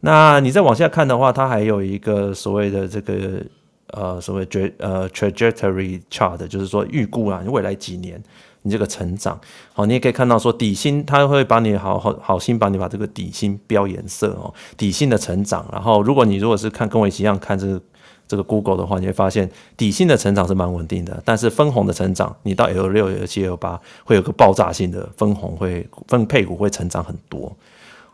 [0.00, 3.44] 那你再往下看的话，它还有一个所谓的这个。
[3.92, 8.22] 呃，所谓 tra 呃 trajectory chart，就是说预估啊，你未来几年
[8.62, 9.40] 你这个成长，
[9.72, 15.66] 好，你也可以看到说底薪，它会把你好好好心把你把这个底薪标颜色哦，底薪的成长。
[15.70, 17.82] 然后，如果你如果是看跟我一样看这个
[18.26, 27.54] 这个 Google 的话，你会发现底薪的成长是蛮稳定的，但是分红的成长，你到 L 六、L 七、L 八会有个爆炸性的分红会分配股会成长很多。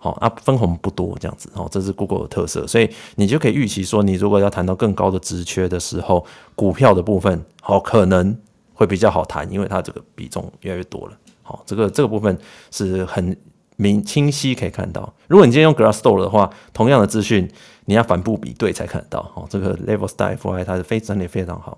[0.01, 8.39] 好啊，分红不多这样子，哦，这是 Google 的特色，所以你就可以预期说，你如果要谈到更高的职缺的时候，股票的部分，好，可能
[8.75, 11.19] 会比较好谈，因为它这个比重越来越多了。
[11.43, 12.39] 好，这个这个部分
[12.71, 13.37] 是很
[13.75, 15.13] 明清晰可以看到。
[15.27, 17.51] 如果你今天用 Glassdoor 的话，同样的资讯，
[17.87, 19.19] 你要反复比对才看得到。
[19.35, 21.77] 哦，这个 Level Style FI 它是非整理非常好。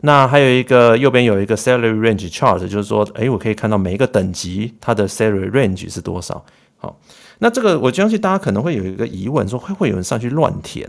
[0.00, 6.42] 那还有一个右边有一个 Salary Range Chart，就是说，诶，我可以看到每一个等级它的 Salary Range 是多少。
[6.78, 6.98] 好。
[7.42, 10.88] 那这个，我相信大家可能会有一个疑问，说会不会有人上去乱填？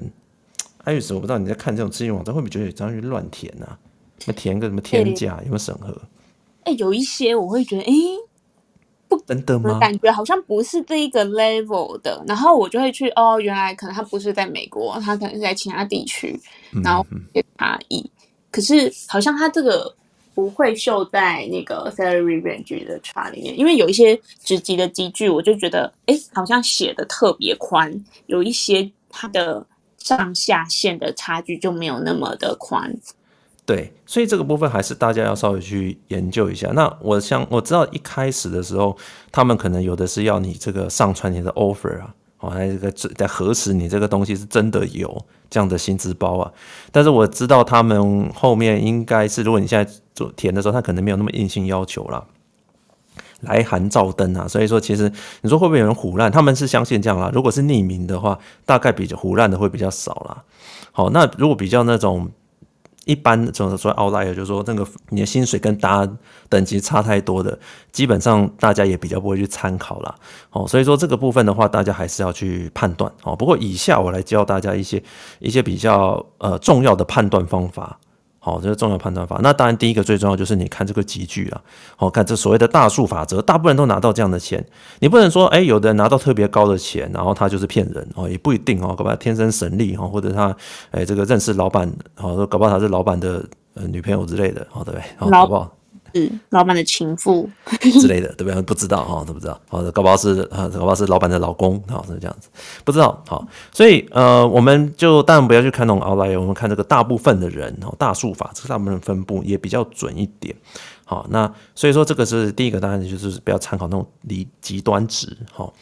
[0.83, 3.75] 艾瑞斯，我不知道你在看这种资讯网站，会不会觉得有上去乱填啊？
[4.27, 5.89] 那填个什么天价，有没有审核？
[6.65, 8.17] 哎、欸，有一些我会觉得，哎、欸，
[9.07, 9.79] 不等等吗？
[9.79, 16.39] 感觉好像不是这一个 level 的，然后我就会去，哦，原来可能他不是在美国，他可能是在其他地区，
[16.83, 18.07] 然后有差异。
[18.51, 19.95] 可是好像他这个。
[20.33, 27.93] 不会秀在那个 salary range 的 chart 里面，因为有一些职级的级距，我就觉得，哎，好像写的特别宽，
[28.25, 29.65] 有一些它的
[29.97, 32.93] 上下限的差距就没有那么的宽。
[33.65, 36.69] 对，所以这个部分还是大家要稍微去研究一下。
[36.73, 38.97] 那我想我知道一开始的时候，
[39.31, 42.13] 他们可能有的是要你这个上传你的 offer 啊。
[42.43, 46.51] 我还这个在核实你这个东西是真的有这样的薪资包啊，
[46.91, 52.25] 但是我知道他们后面应该是，如果你现在做填的时候，他可能没有那么硬性要求啦，
[53.39, 55.09] 来函照登啊，所以说其实
[55.41, 56.29] 你说会不会有人胡烂？
[56.29, 60.43] 他们是相信这样啦，如果是匿名的话，大概比较胡烂的会比较少啦。
[60.91, 62.29] 好，那如果比较那种。
[63.05, 66.13] 一般这种说 outlier 就是说，那个你的薪水跟大家
[66.49, 67.57] 等级差太多的，
[67.91, 70.15] 基本上大家也比较不会去参考啦。
[70.51, 73.35] 哦，所以说这个部分的话，大家还是要去判断哦。
[73.35, 75.03] 不过以下我来教大家一些
[75.39, 77.99] 一些比较呃重要的判断方法
[78.45, 79.39] 好，这是重要判断法。
[79.41, 81.61] 那当然，第一个最重要就是你看这个集聚啊。
[81.95, 84.61] 好，看这所谓的大数法则，大部分人都拿到这样的钱。
[84.99, 90.53] 你不能说，哎，有的人拿到特别高的钱，然后他就是骗人哦，也不一定哦，搞不好天生神力哦，或者他
[90.91, 93.41] 哎这个认识老板，好，搞不好他是老板的
[93.75, 95.03] 女朋友之类的，哦对不对？
[95.17, 95.73] 好，不好。
[96.13, 97.49] 是老板的情妇
[97.99, 98.61] 之类的，对不对？
[98.61, 99.59] 不知道哈，都不知道。
[99.67, 102.49] 好的，搞不好是啊，搞不好是老板的老公，好是这样子，
[102.83, 103.23] 不知道。
[103.27, 110.55] 好，所以呃，我们就当然不要去看那种 outlier，我们看这个大部分的人哦，大数法，这个大部分分布也比较准一点。
[111.05, 115.35] 好，那所以说这个是第一个，当然就是不要参考那种离极端值。
[115.51, 115.73] 好。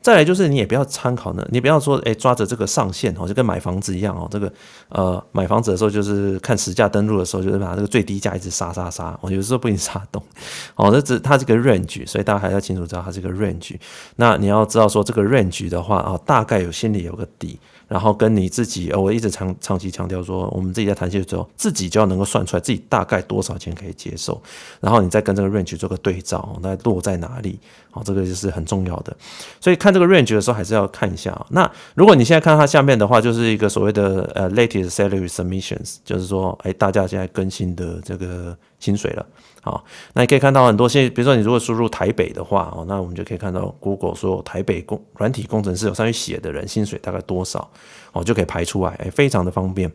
[0.00, 4.50] 再来就是你也不要参考呢，你不要说诶抓着这个上限哦，就跟买房子一样哦，这个
[4.90, 10.22] 呃买房子的时候就是看实价登录的时候，就是把这个最低价一直杀杀杀，我有时候不一定杀动
[10.76, 13.76] 哦，这只它这个 range，所以大家还要清楚知道它这个 range。
[14.16, 17.58] 那你要知道说这个 range 的话啊，大概有心里有个底。
[17.88, 24.40] 然后跟你自己，我一直长长期强调说，我们自己在谈薪的时候，自己就要能够算出来自己大概多少钱可以接受，
[24.80, 27.58] 然后你再跟这个 range 做个对照，那落在哪里？
[27.90, 29.16] 好，这个就是很重要的。
[29.58, 31.46] 所以看这个 range 的时候，还是要看一下。
[31.48, 39.26] 那如果你现在看它下面的话，就是一个所谓的呃 latest salary submissions，就是说，哎，大家现在更新的这个薪水了。
[39.68, 47.70] 好，那你可以看到很多现，比如说你如果输入台北的话，哦，那我们就可以看到 Google 说台北工软体工程师有上去写的人薪水大概多少，
[48.12, 49.92] 哦，就可以排出来，哎，非常的方便。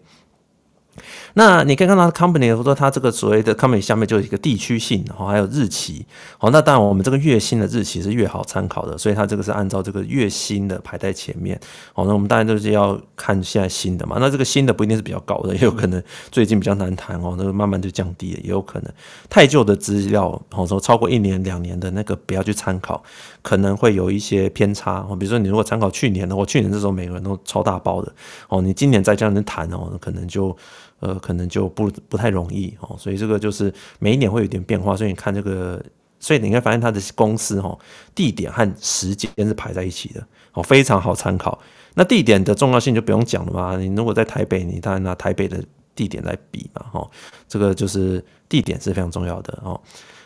[1.35, 6.05] 那你可以看到 company 或者它这个所谓的 company 下面就有一个地区性，然后还有日期，
[6.37, 11.59] 好，那当然我们这个月薪的日期是越好参考的，所以它这个是按照这个月薪的排在前面，
[11.93, 18.93] 好，那我们当然就是要看现在新的嘛，那这个新的不一定是比较高的，也有可能最近比较难谈哦，那个慢慢就降低了，也有可能。
[19.29, 23.01] 太旧的资料，或者说超过一年两年的那个不要去参考，
[23.41, 28.13] 可能会有一些偏差，比如说你如果参考去年的，我去年这时候每个人都超大包的，
[28.49, 30.55] 哦，你今年再这样子谈哦，可能就。
[31.03, 35.83] 呃，可能就不不太容易哦，所以这个就是每一年会有点变化，所以你看这个，
[36.17, 37.77] 所以你应该发现它的公司哈，
[38.15, 41.59] 地点和时间是排在一起的哦，非常好参考。
[41.95, 45.61] 那地点的重要性就不用讲了嘛，你如果在台北，你当然拿台北的
[45.93, 47.11] 地点来比嘛，哈，
[47.49, 49.77] 这个就是地点是非常重要的哦。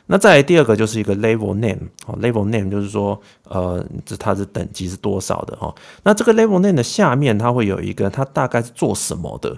[0.05, 5.73] 那再来第二个就是一个 level name 哦，level name 就是说，呃，这它的等级是多少的哈。
[6.03, 9.57] 那这个 level name 的下面它会有一个，它大概是做什么的，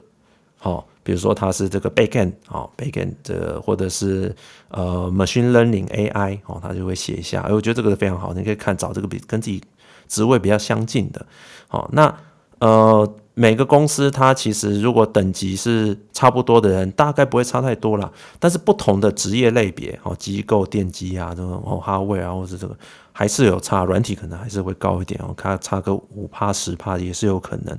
[0.57, 0.87] 好。
[1.09, 4.31] 比如说他是这个 backend 啊，backend 的或者是
[4.67, 7.41] 呃 machine learning AI 哦，他就会写一下。
[7.41, 9.59] 哎，我觉得这个非常好，你可以看找这个比跟自己
[10.07, 11.25] 职位比较相近的。
[11.67, 12.15] 好，那
[12.59, 18.11] 呃每个公司它其实如果等级是差不多的人，大概不会差太多啦。
[18.39, 22.75] 但是不同的职业类别，哦，机构电机啊，这种哦 hardware 啊，或者这个。
[23.11, 27.77] 还是有差，软体可能还是会高一点哦，看差个五趴十趴也是有可能，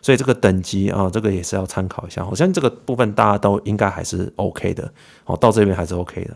[0.00, 2.24] 所以这个等级啊，这个也是要参考一下。
[2.24, 4.90] 好像这个部分大家都应该还是 OK 的，
[5.26, 6.34] 哦，到这边还是 OK 的。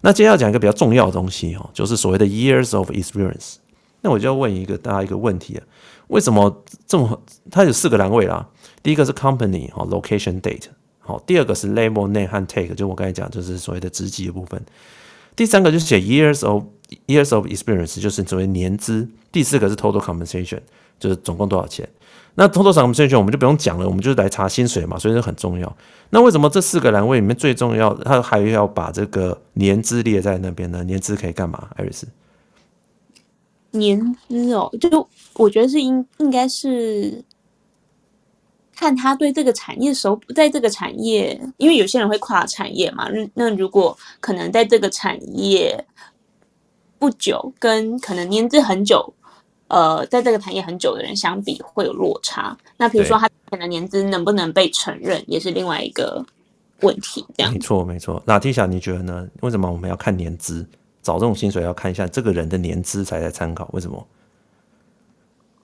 [0.00, 3.56] 那接下来讲一个比较重要的东西哦，就是所谓的 years of experience。
[4.00, 5.62] 那我就要问一个大家一个问题啊，
[6.08, 7.22] 为什么这么？
[7.50, 8.46] 它有四个栏位啦，
[8.82, 10.64] 第一个是 company 哦，location date，
[11.00, 14.62] 好，第二个是 level name 和 take，就我刚才讲就是所谓的职级部分。
[15.34, 16.64] 第三个就是写 years of
[17.06, 19.08] years of experience，就是所谓年资。
[19.30, 20.60] 第四个是 total compensation，
[20.98, 21.88] 就是总共多少钱。
[22.34, 25.76] 那 total compensation 我们就不用讲了，我们就来查薪水嘛，所以这很重要。
[26.10, 30.84] 那为什么这四个栏位里面最重要的，他还要把这个年资列在那边呢？
[30.84, 31.68] 年资可以干嘛？
[31.76, 32.06] 艾瑞斯？
[33.72, 37.22] 年资哦，就我觉得是应应该是。
[38.74, 43.08] 看他对这个产业熟，在这个产业，因为有些人会跨产业嘛。
[43.10, 45.84] 那那如果可能在这个产业
[46.98, 49.14] 不久，跟可能年资很久，
[49.68, 52.56] 呃，在这个产业很久的人相比，会有落差。
[52.76, 56.24] 那比如说他可能年资能不能被承认，也是另外一个
[56.80, 57.24] 问题。
[57.36, 57.52] 这样。
[57.52, 58.20] 没错，没错。
[58.26, 59.28] 那 Tisha，你觉得呢？
[59.42, 60.66] 为什么我们要看年资？
[61.02, 63.68] 找这种薪水要看一下这个人的年资才来参考？
[63.72, 64.06] 为什么？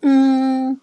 [0.01, 0.81] 嗯。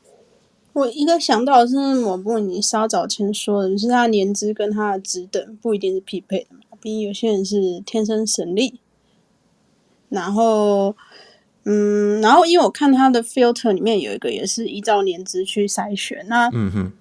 [0.74, 8.82] 我一个想到的是某部你稍早前说的，就是他年资跟他的职等不一定是匹配的嘛，毕竟有些人是天生神力。
[10.10, 10.94] 然后，
[11.64, 16.50] 嗯，然后因为我看他的 filter 里面有一个也是依照年资去筛选，那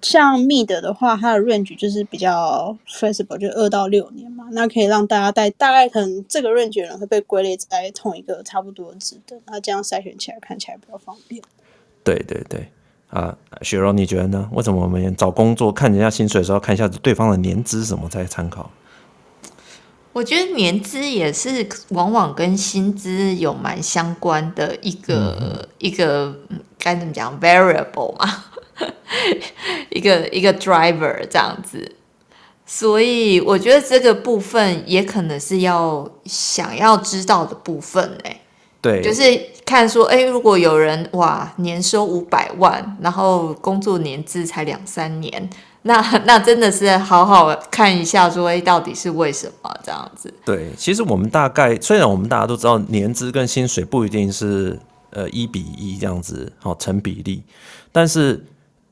[0.01, 11.41] 像 mid 的话，它的 range 就是比较 flexible，就二到六年嘛，那可以让大家带大概可能这个 range 人会被归类在同一个差不多的职等，那这样筛选起来看起来比较方便。
[12.03, 12.69] 对对对。
[13.09, 14.49] 啊，雪柔，你觉得呢？
[14.51, 18.69] 为什么我们找工作看人家薪水的时候，看一下对方的年资什么再参考？
[20.11, 26.35] 我觉得年资也是往往跟薪资有蛮相关的一个、嗯、一个
[26.77, 28.45] 该怎么讲 variable 嘛，
[29.91, 31.95] 一个一个 driver 这样子。
[32.65, 38.41] 所以我觉得这个部分也可能是要想要知道的部分哎、欸。
[38.81, 39.23] 对，就是
[39.65, 45.49] 看说，哎，如果有人哇年收五百万，然后工作年资才两三年，
[45.83, 50.33] 那那真的是好好看一下说，哎，到底是为什么这样子？
[50.45, 57.43] 对，其实我们大概虽然我们大家都知道年资跟薪水不一定是呃一比一这样子好成比例，
[57.91, 58.43] 但是。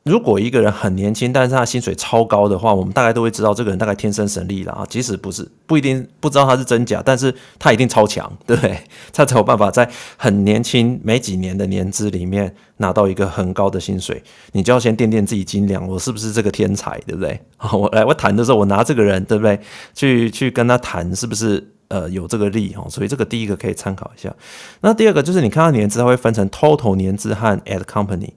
[0.04, 4.86] 如果一个人很年轻，但是他薪水超高的话，我们大概都会知道这个人大概天生神力了啊。
[4.90, 8.78] 即使不是不一定不知道他是真假，但是他一定超强，对不对？
[9.14, 14.22] 他才有办法在很年轻没几年的年资里面拿到一个很高的薪水。
[14.52, 17.40] 你就要先掂掂自己斤两，我是不是这个天才，对不对？
[17.56, 19.58] 好， 我来我谈的时候，我拿这个人，对不对？
[19.94, 22.86] 去去跟他谈，是不是呃有这个力哦？
[22.90, 24.36] 所以这个第一个可以参考一下。
[24.82, 28.32] 那第二个就是你看到年资，它会分成 total 年资和 at company。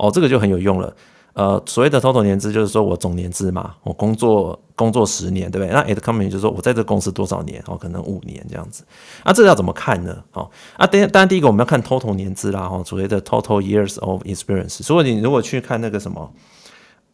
[0.00, 0.94] 哦，这个就很有用了。
[1.34, 5.72] 呃，所谓的 total 年资就是说我总年资嘛，我工作工作十年，对不对？
[5.72, 7.62] 那 at company 就是说我在这公司多少年？
[7.66, 8.82] 哦，可能五年这样子。
[9.22, 10.16] 啊，这个要怎么看呢？
[10.32, 14.82] 哦，啊，当然第一个我们要看 total 年资啦，哦，所谓的 total years of experience。
[14.82, 16.32] 所以你如果去看那个什么，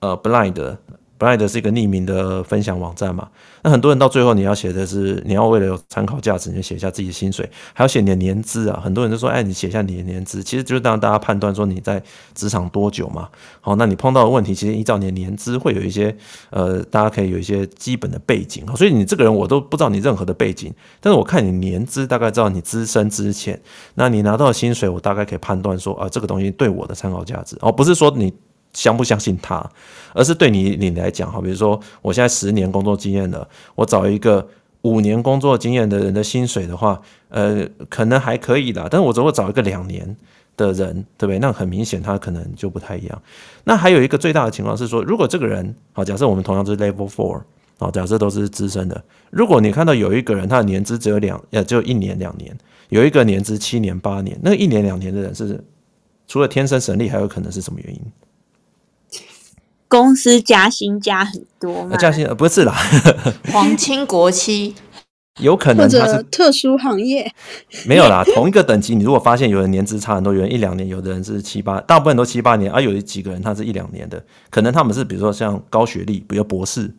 [0.01, 0.77] 呃，blind。
[1.19, 3.29] Blind 是一个匿名的分享网站嘛？
[3.63, 8.81] 那很多人到最后你要写的是，你要为了有参考价值，你就写一下自己的薪水，还要写你的年资啊。
[8.85, 12.03] 很多人就说，哎，你写一下你的年资，其实就是让大家判断说你在
[12.35, 13.29] 职场多久嘛。
[13.61, 16.15] 好，那你碰到的问题，其实依照你的年资会有一些，
[16.51, 18.67] 呃，大家可以有一些基本的背景。
[18.77, 23.59] 所以你这个人我都不知道你任何的背景，但是我看你年资，大概知道你资深资浅。
[23.95, 27.57] 那你拿到的薪水，我大概可以判断说，啊，这个东西对我的参考价值。
[27.61, 28.33] 哦，不是说你。
[28.77, 29.67] 相不相信他，
[30.13, 34.47] 而是对你你来讲，哈，比如说我现在十年工作经验了，我找一个
[34.83, 37.01] 五年工作经验的人的薪水的话，
[37.31, 38.87] 呃，可能还可以的。
[38.91, 40.15] 但是我如果找一个两年
[40.59, 41.39] 的人，对不对？
[41.39, 43.23] 那很明显他可能就不太一样。
[43.65, 47.41] 那还有一个最大的情况是说，如果这个人，好，假设我们同样是 level four，
[47.79, 52.55] 好，假设都是资深的，如果你看到有一个人他的年资只有两，呃，只有一年两年，
[52.91, 55.65] 有一个年资七年八年，那一年两年的人是
[56.29, 58.01] 除了天生神力，还有可能是什么原因？
[59.89, 61.97] 公司加薪加很多吗？
[61.97, 62.75] 加薪不是啦，
[63.53, 64.75] 皇亲国戚
[65.41, 67.31] 有可能他是特殊行业，
[67.87, 68.25] 没有啦。
[68.35, 76.95] 同一个等级，你如果发现有人年资差很多，有人一两年，有的人是七八，大部分都七八年，而、啊、有几个人他是一两年的，可能他们是比如说像高学历，比如博士。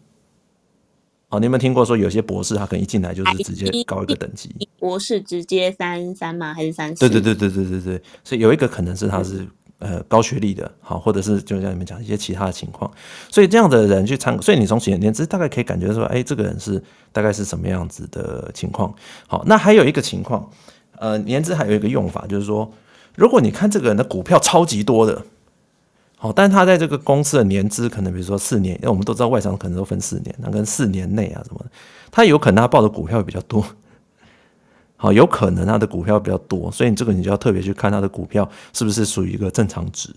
[1.30, 4.50] 哦，你有没有听过说有些博士他可能一进来就是直接高一个等级？
[4.80, 6.54] 博士直接三三吗？
[6.54, 7.00] 还是三四？
[7.02, 9.46] 对对对对对对对，所以有一个可能是他是。
[9.80, 12.92] 呃，高学历的，好，或者是就像你们讲一些其他的情况，
[13.30, 18.92] 所以这样的人去参，所以你从年资大概可以感觉说，哎，这个人是大概是什么样子的情况。
[19.28, 20.50] 好，那还有一个情况，
[20.98, 22.72] 呃，年资还有一个用法，就是说，
[23.16, 25.24] 如果你看这个人的股票超级多的，
[26.16, 31.64] 好，但他在这个公司的年资可能比如说四年，因为我们都知道外商可能都分四年，那跟四年内啊什么，
[32.10, 33.64] 他有可能他报的股票会比较多。
[35.00, 40.10] 好，有可能他的股票比较多，所以你这个你就要特别去看他的股票是不是属于一个正常值。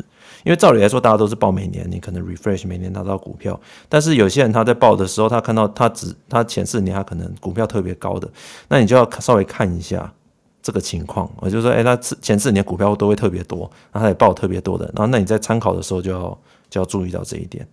[0.43, 3.61] 因为照理来说，大家都是报每年，你可能 refresh 每年拿到股票，
[3.91, 8.27] 但是有些人他在报的时候，他看到他只他前四年他可能股票特别高的，
[8.69, 10.11] 那你就要稍微看一下
[10.63, 11.31] 这个情况。
[11.37, 16.39] 我就说，哎，他前四年股票都会特别多，然后他也报特别多的，然后那你在参考的时候就要
[16.71, 17.69] 就要注意到这一点。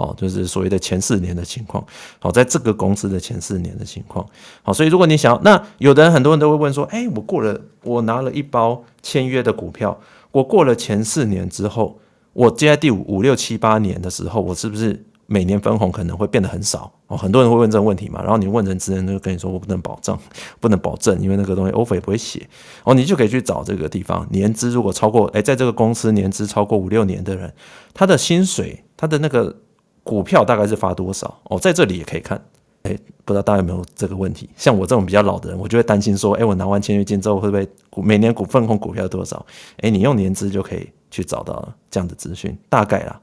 [0.00, 1.84] 哦，就是所谓的前四年的情况。
[2.18, 4.26] 好，在这个公司的前四年的情况。
[4.62, 10.00] 好，所以如果你想要，那有的人很多人都会问说，哎，我过了，我拿了一包签约的股票，
[10.32, 11.98] 我过了前四年之后，
[12.32, 16.90] 我接在第五、五六七八年的时候，我是不是每年分红可能会变得很少？
[17.08, 18.22] 哦，很多人会问这个问题嘛。
[18.22, 20.16] 然后你问人资人就跟你说，我不能保证，
[20.60, 22.48] 不能保证，因为那个东西 offer 也不会写。
[22.84, 27.52] 哦，你就可以去找这个地方，年资如果超过，哎，在这个公司年资超过五六年的人，
[27.92, 29.56] 他的薪水，他的那个。
[30.02, 31.40] 股票大概是发多少？
[31.44, 32.42] 哦，在这里也可以看。
[32.82, 34.48] 哎，不知道大家有没有这个问题？
[34.56, 39.44] 像我这种比较老的人，我就会担心说，哎，我拿完签约金之后会不会股每年股份控股票多少？
[39.82, 43.20] 哎，你用年资就可以去找到这样的资讯，大概啦。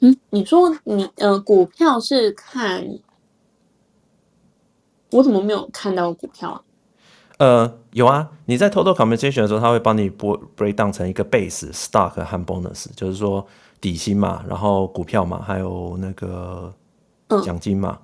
[0.00, 2.84] 嗯，你说你呃，股票是看，
[5.12, 6.62] 我怎么没有看到股票啊？
[7.38, 13.46] 呃，有啊，你在 total compensation 的时候，他会帮你拨 break down 成一个 base、stock 和 bonus，就是说。
[13.82, 16.72] 底薪嘛，然后股票嘛，还有那个
[17.44, 17.98] 奖金嘛，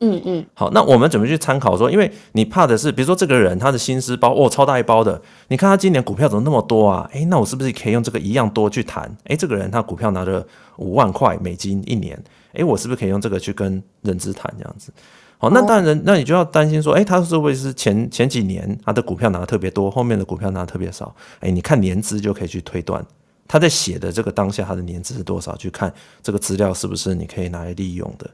[0.00, 1.90] 嗯嗯，好，那我们怎么去参考说？
[1.90, 7.08] 因为你怕的是，比如说这个人他的薪资包哦超大一包的，你看他今年股票怎么那么多啊？
[7.14, 9.10] 诶，那我是不是可以用这个一样多去谈？
[9.24, 10.46] 诶，这个人他股票拿了
[10.76, 14.92] 五万块美金一年，诶，我是不是可以用这个去跟人资谈这样子？
[15.38, 21.14] 好，那当然，那你就要担心说，诶，他是不是前前几年他的股票拿的特别多，后面的股票拿的特别少？
[21.40, 23.04] 诶，你看年资就可以去推断。
[23.48, 25.56] 他在写的这个当下，他的年资是多少？
[25.56, 25.92] 去看
[26.22, 28.30] 这个资料是不是你可以拿来利用的？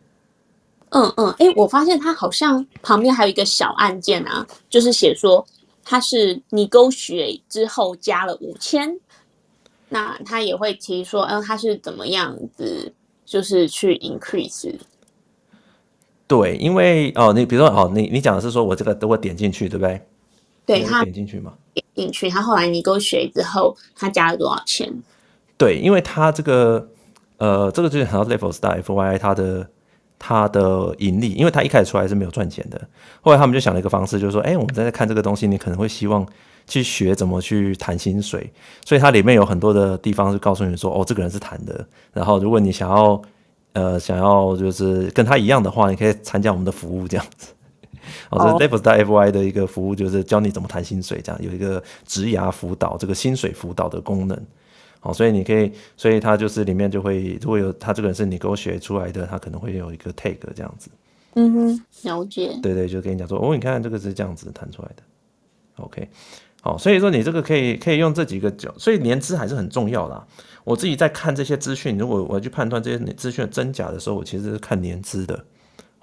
[0.91, 5.45] 嗯嗯，哎、欸，我发现他好像旁边还有一个小按键啊，就是写说
[5.85, 8.97] 他是 negotiate 之后加了五千，
[9.89, 12.93] 那他也会提说，嗯，他是怎么样子，
[13.25, 14.75] 就是去 increase。
[16.27, 20.01] 对，因为哦，你比如说哦，你你讲的是说我这个等我点进去，对不对？
[20.67, 24.93] 对，他点进去吗，点进去，他后来 negotiate 之后，他加了多少钱？
[25.57, 26.89] 对，因为他这个
[27.39, 29.69] 呃，这个就是很多 Levels 大 FYI 它的。
[30.17, 32.81] 他的盈利，因为他一开始出来是没有赚钱的，
[33.21, 36.27] 后来他们就想了一个方式，就是说，哎，我们在看这个东西，你可能会希望
[36.67, 38.51] 去学怎么去谈薪水，
[38.87, 43.21] 所以它里面有很多的地方是告诉你说，哦，这个人是谈的，然后如果你想要，
[43.75, 47.53] 呃，想要就是跟他一样的话，你可以参加我们的服务这样子。
[48.31, 54.39] 哦，这是 Levels.fy 的一个服务，就是教你怎么谈薪水，这样有一个职涯辅导，这个薪水辅导的功能。
[55.03, 60.89] 哦，所以你可以，所以它就是里面就会，如果有他这个人是你给我学出来的，他可能会有一个 tag 这样子。
[61.35, 62.59] 嗯哼，了解。
[62.63, 65.03] 对对，就跟你讲说，哦，你看这个是这样子弹出来的。
[65.77, 66.09] OK，
[66.63, 70.27] 好，所以说你这个可以可以用这几个角，所以年资还是很重要啦。
[70.63, 75.45] 我自己在看这些资讯，如果我要去判断这些资讯的真假的时候，我其实是看年资的。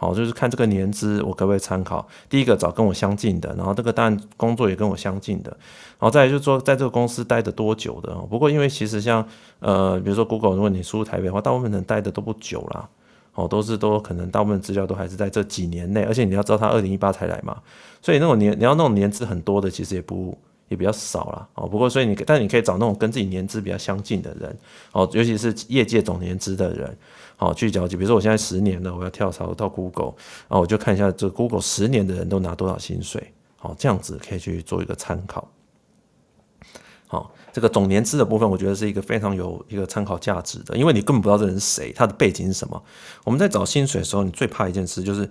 [0.01, 2.07] 好，就是看这个年资，我可不可以参考？
[2.27, 5.51] 第一个找跟我相近的，然后这个当然工作也跟我相近的，
[5.99, 8.11] 然后再来就是说在这个公司待的多久的。
[8.27, 9.23] 不过因为其实像
[9.59, 12.89] 呃，比如说 Google，如果你输入台北的话，大部分人待的都不久啦。
[13.35, 17.61] 哦，都是都可能大部分资料都还是在这几年内，而且你要知道他二零一八才来嘛，
[18.01, 20.35] 所以那种年你要那种年资很多的，其实也不
[20.67, 21.47] 也比较少啦。
[21.53, 24.57] 哦，不过所以你但你可以找那种跟自己年资比较相近的人，
[24.93, 26.97] 哦，尤其是业界总年资的人。
[27.41, 27.95] 好，去交集。
[27.95, 30.13] 比如说，我现在十年了，我要跳槽到 Google，
[30.47, 33.33] 然后我就看一下这 Google 十年的人都拿多少薪水。
[33.57, 35.49] 好，这样子可以去做一个参考。
[37.07, 42.79] 好，这个总年资的部分，我觉得是一个非常有一个参考价值的，因为你根本不知道这人是谁，他的背景是什么。
[43.23, 45.27] 我们在找薪水的时候，你最怕一件事就是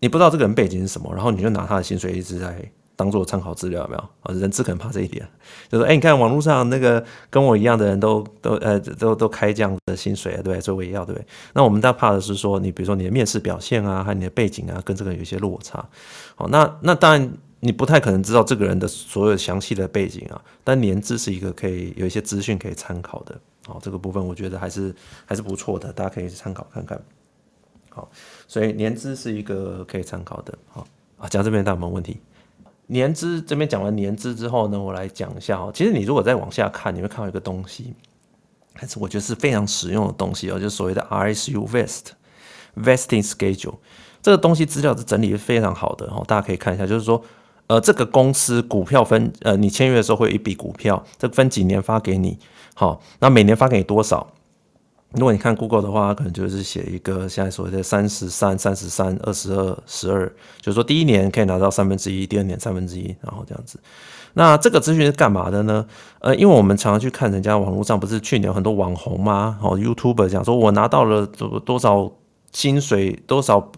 [0.00, 2.70] 你不知道这个人背景是什么，然后你就拿他的薪水一直在。
[3.00, 4.00] 当做参考资料有没有？
[4.24, 5.26] 啊，人资可能怕这一点，
[5.70, 10.60] 就是哎、你看网络上那个跟我一样的人都都呃都都开这样的薪水啊，对不对？
[10.60, 11.26] 所以我也要，对不对？
[11.54, 15.82] 那我们大怕的是说，你比如说你的面试表现啊，还有你的背景啊，跟这个有一些落差。
[16.34, 23.34] 好，那那当然你不太可能知道这个人的所有详细的背景啊，但年资是一个可以有一些资讯可以参考的。
[23.66, 24.94] 好，这个部分我觉得还是
[25.24, 27.00] 还是不错的，大家可以参考看看。
[27.88, 28.10] 好，
[28.46, 30.52] 所以年资是一个可以参考的。
[30.68, 30.86] 好
[31.18, 32.18] 啊，讲这边大家有没有问题？
[32.90, 35.70] 年资这边讲完年资之后呢，我来讲一下哦。
[35.72, 37.94] 其实你如果再往下看，你会看到一个东西，
[38.74, 42.06] 还是我觉得是非常实用的东西哦，就是所谓的 RSU vest
[42.76, 43.76] vesting schedule
[44.20, 47.22] 这个东西资料的整理是非常好的哦，大家可以看一下，就是说
[47.68, 52.38] 呃这个公司股票分呃你签约的时候会有一笔股票，这分几年发给你，
[52.74, 54.26] 好，那每年发给你多少？
[55.14, 60.28] 如果你看 Google 的话，可能就是写一个现在所谓的三十三、三十三、二十二、十二，
[60.60, 63.80] 就是说第一年可以拿到三分之一，第二年三分之一，然后这样子。
[64.34, 65.84] 那这个资讯是干嘛的呢？
[66.20, 69.58] 呃，因为我们常常去看人家网络上，不是去年很多网红吗？
[69.60, 72.12] 哦，YouTuber 讲说我拿到了多多少
[72.52, 73.72] 薪水，多少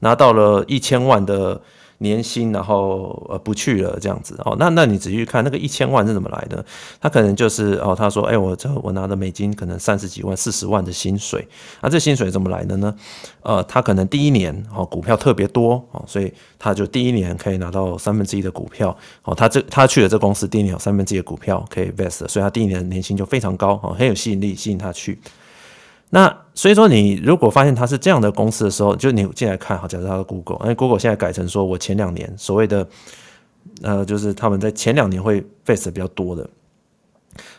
[0.00, 1.60] 拿到了一千万的。
[2.02, 6.64] 年薪，然后呃不去了这样子哦，那那你仔细看那个一千万是怎么来的？
[7.00, 11.46] 他可能就是哦，他说哎，我这我拿的美金可能三十几万、四十万的薪水，
[11.80, 12.94] 那这薪水怎么来的呢？
[13.42, 25.18] 呃，他可能第一年哦股票特别多哦，所以他就第一年可以拿到三分之一的股票哦，他这他去了这公司第一年有三分之一的股票可以 vest，所以他第一年的年薪就非常高哦，很有吸引力，吸引他去。
[26.14, 32.86] 那所以说，你如果发现它是这样的公司的时候，就你进来看好，假设它是 Google，因为 Google 现在改成说我前两年所谓的
[33.80, 36.46] 呃，就是他们在前两年会 vest 比较多的，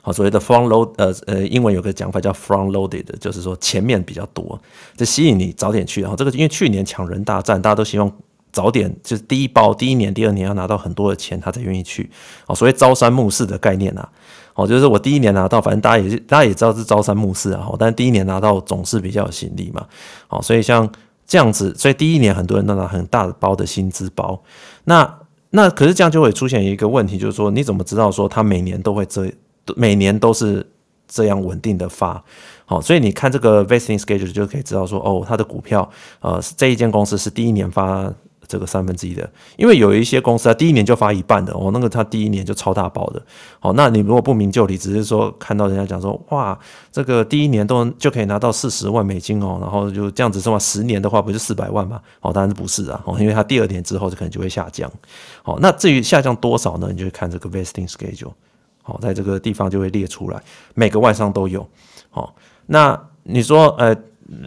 [0.03, 4.61] 好，所谓的 front load，呃呃，英文有个讲法叫 front loaded，就是说前面比较多，
[4.95, 6.01] 就吸引你早点去。
[6.01, 8.11] 然后这个因为去年抢人大战，大家都希望
[8.51, 12.07] 早点，就是第一包第一年、第二年要拿到很多的钱，他才愿意去。
[12.45, 14.07] 哦，所谓朝三暮四的概念啊。
[14.55, 17.67] 哦，就是我第一年拿到，反正大家也是，大家也知道是朝三暮四啊。
[17.79, 19.85] 但是第一年拿到总是比较有吸力嘛。
[20.27, 20.87] 好，所以像
[21.25, 24.41] 这样子，所以第一年很多人都拿很大的包的薪资包。
[24.83, 29.31] 那那可是这样就会出现一个问题，就是说你怎么知道说他每年都会这
[29.75, 30.65] 每年都是
[31.07, 32.23] 这样稳定的发？
[32.65, 35.89] 好，所以你看这个 vesting schedule 就可以知道说，哦，他的股票
[36.19, 38.13] 呃这一间公司是第一年发。
[38.53, 39.27] 这个三分之一的，
[39.57, 43.19] 因为有一些公司啊，第一年就发一半的哦，那个他第一年就超大包的，
[43.61, 46.57] 哦，那你如果不明就里，只是说看到人家讲说，哇，
[46.91, 51.99] 这个第一年都就可以拿到四十万美金哦，然后就这样子的话，十年的话不就四百万吗？
[52.21, 54.87] 哦，当然是不是啊，哦，因为他第二年之后就可能就会下降，
[55.43, 56.89] 哦，那至于下降多少呢？
[56.91, 58.33] 你就看这个 vesting schedule，
[58.83, 60.39] 好，在这个地方就会列出来，
[60.75, 61.67] 每个外商都有，
[62.11, 62.35] 好，
[62.67, 63.95] 那你说呃，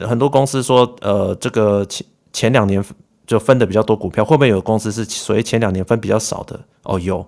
[0.06, 2.84] 很多公司说呃这个前前两年
[3.26, 6.58] 就分的比较多股票，会不会有公司是所谓前两年分比较少的？
[6.84, 7.26] 哦，有。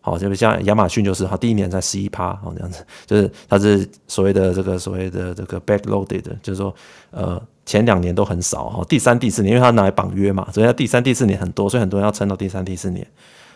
[0.00, 6.72] 好，就像亚马逊就是，它第一年才十一趴，哦，这样子，就是它是所谓的这个所谓的这个 backloaded，就是说，
[7.10, 13.04] 呃，前两年都很少，哈，第三、第四年，因为它拿来绑约嘛，所以它第三、第四年很多，所以很多人要撑到第三、第四年，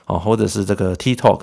[0.07, 1.43] 哦，或者是这个 TikTok，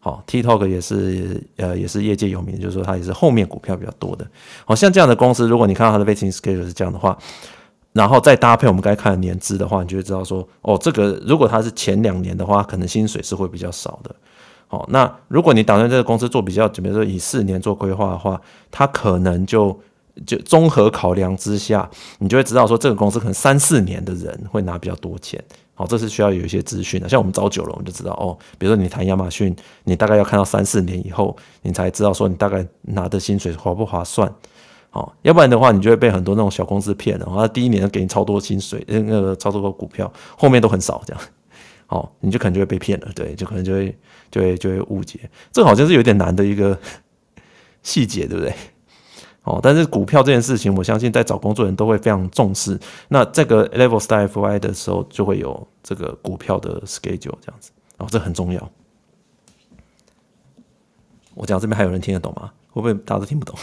[0.00, 4.26] 好，TikTok 也是，呃，也是业界有名，就是说它也是后面股票比较多的，
[4.66, 7.16] 好像这样的公司，如果你看到它的 vesting schedule 是这样的话。
[7.92, 14.14] 然后再搭配我们刚才看的年资的话，你就会知道说，哦，这个如果它是前两年的话，可能薪水是会比较少的。
[14.68, 19.76] 好，那如果你打算这个公司做比较，比如说以四年做规划的话，它可能就
[20.24, 25.42] 就综合考量之下，你就会知道说，这个公司可能三四年的人会拿比较多钱。
[25.74, 27.08] 好，这是需要有一些资讯的。
[27.08, 34.32] 像我们找久了，我们就知道哦，比如说你谈亚马逊，你大概要看到三四年以后，你才知道说你大概拿的薪水划不划算。
[34.92, 37.26] 好，要不然的话，你就会被很多那种小公司骗了。
[37.26, 41.22] 他第一年给你超多薪水，那个超多个股票，后面都很少这样。
[41.86, 43.96] 好，你就可能就会被骗了，对，就可能就会
[44.30, 45.30] 就会就会误解。
[45.52, 46.76] 这好像是有点难的一个
[47.82, 48.52] 细节，对不对？
[49.44, 52.78] 哦，但是股票这件事情，我相信在找工作人都会非常重视。
[53.08, 57.70] 那这个 Level Start FYI 的时候，就会有这个股票的 schedule 这样子。
[57.98, 58.70] 哦，这很重要。
[61.34, 62.52] 我讲这边还有人听得懂吗？
[62.70, 63.56] 会不会大家都听不懂？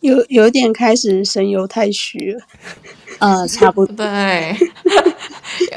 [0.00, 2.40] 有有点开始神游太虚了，
[3.20, 3.94] 呃，差不多。
[3.96, 4.56] 对，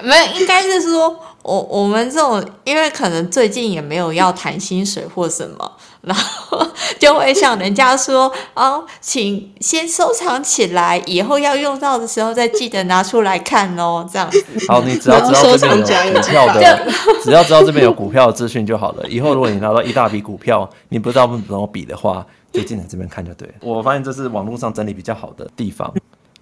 [0.03, 5.71] 没有，应该是说，我我们这种，因为可能最近也没有要谈薪水或什么，
[6.03, 6.65] 然后
[6.99, 14.43] 就会向人家说，哦，请先收藏起来，以后要用到的时候再记得拿出来看哦，这样子。
[14.67, 16.85] 好，你只要知道这边有股票的，
[17.23, 19.07] 只要知道这边有股票的资讯就好了。
[19.09, 22.25] 以后如果你拿到一大笔股票，你不知道怎么比的话。
[22.53, 23.53] 就进来这边看就对了。
[23.61, 25.91] 我发现这是网络上整理比较好的地方。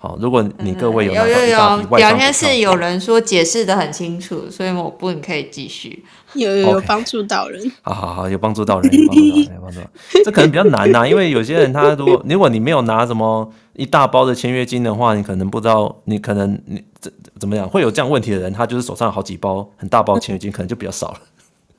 [0.03, 6.03] 好，如果你各位有有有有，聊天室有人说解释的很清楚，所以我不你可以继续。
[6.33, 7.71] 有有有帮助到人。
[7.83, 10.23] 好好好，有帮助到人，有帮助到人， 有帮助到人。
[10.25, 21.19] 这可能比较难呐、啊， 因为有些人他如果如果你没有拿什么一大包的签约金的话，你可能不知道，你可能你怎怎么样会有这样问题的人，他就是手上有好几包很大包签约金， 可能就比较少了。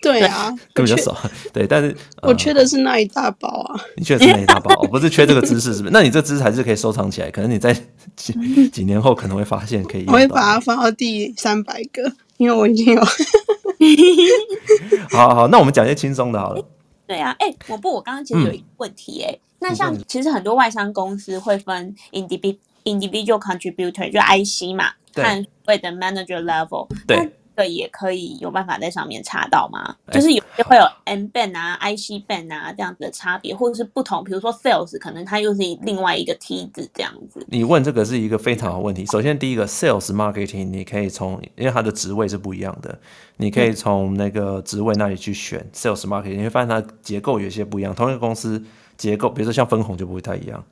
[0.03, 1.17] 对啊，根本就少。
[1.53, 3.81] 对，但是我缺的是那一大包啊。
[3.97, 5.91] 你缺的是那一大包，不是缺这个知识，是不是？
[5.95, 7.73] 那你这知识还是可以收藏起来，可能你在
[8.17, 8.33] 几
[8.69, 10.05] 几年后可能会发现可以。
[10.09, 13.03] 我会把它放到第三百个，因为我已经有。
[15.11, 16.65] 好好好，那我们讲一些轻松的好了。
[17.07, 27.31] 对啊，哎、欸，我不，我刚刚其实有一个问题、欸，哎、嗯，那像其实很多外商公司会分 individual individual contributor 就 IC 嘛，看所谓的 manager level，对。
[27.57, 29.97] 这也可以有办法在上面查到吗？
[30.07, 34.25] 欸、就是有些会有 M band 啊、IC band 啊这样子的差别，或者是不同。
[34.25, 37.45] 比如说 Sales 可能它又是另外一个梯子这样子。
[37.49, 39.05] 你问这个是一个非常好问题。
[39.07, 42.99] 首先，第一个 Sales Marketing 你可以从，因为它的职位是不一样的，
[43.37, 47.95] 你可以从那个职位那里去选 Sales Marketing，你会发现它结构有些不一样。
[47.95, 48.63] 同一个公司
[48.97, 50.65] 结构，比如说像分红就不会太一样。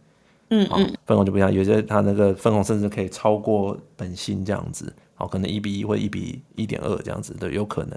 [0.52, 4.92] 嗯嗯，分红就不一样，有些它那个分红甚至可以超过本薪这样子。
[5.20, 7.96] 哦，可能一比一或一比一点二这样子的有可能，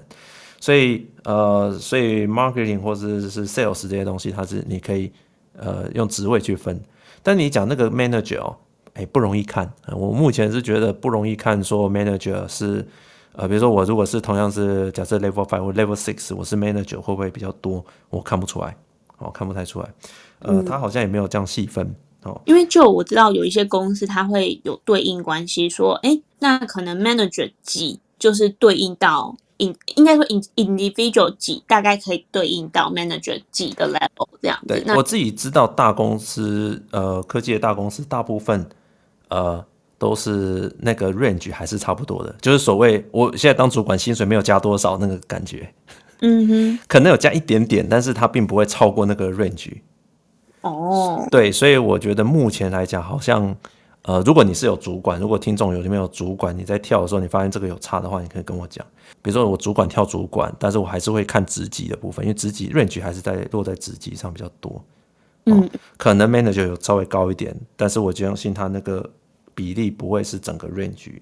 [0.60, 5.10] 所以呃，所以 marketing 或者是 sales 这些东西，它是你可以
[5.58, 6.80] 呃用职位去分。
[7.22, 8.56] 但你讲那个 manager 哦，
[8.92, 9.72] 哎，不容易看。
[9.96, 12.86] 我目前是觉得不容易看，说 manager 是
[13.32, 17.84] 呃，比如说我如果是同样是假设 level five 或 level six，我是 manager 会不会比较多？
[18.10, 18.76] 我看不出来，
[19.18, 19.88] 哦，看不太出来。
[20.40, 22.38] 呃，他好像也没有这样细分哦。
[22.44, 34.84] 因为就我知道有一些公司，它会有对应关系，说，哎，那可能 manager 几就是对应到 in 应该说 in individual 几，大概可以对应到 manager 几的 level 这样子。
[34.94, 38.68] 我自己知道大公司，呃，科技的大公司，大部分
[39.28, 39.64] 呃
[39.96, 45.72] 都是那个 range 还是差不多的，就是所谓我现在当主管，薪水没有加多少那个感觉，
[46.20, 49.72] 嗯哼， 可能有加一点点，但是它并不会超过那个 range。
[50.60, 51.30] 哦，oh.
[51.30, 53.56] 对，所以我觉得目前来讲，好像，
[54.04, 58.84] 呃，如果你是有主管，如果听众有里面有主管，你在跳的时候，你发现这个有差的话，你可以跟我讲。
[59.22, 64.84] 比如说我主管跳主管，但是我还是会看职级的部分，因为职级 range 还是在落在职级上比较多。
[65.46, 69.10] 嗯，可能 manager 有稍微高一点，但是我相信他那个
[69.54, 71.12] 比例不会是整个 range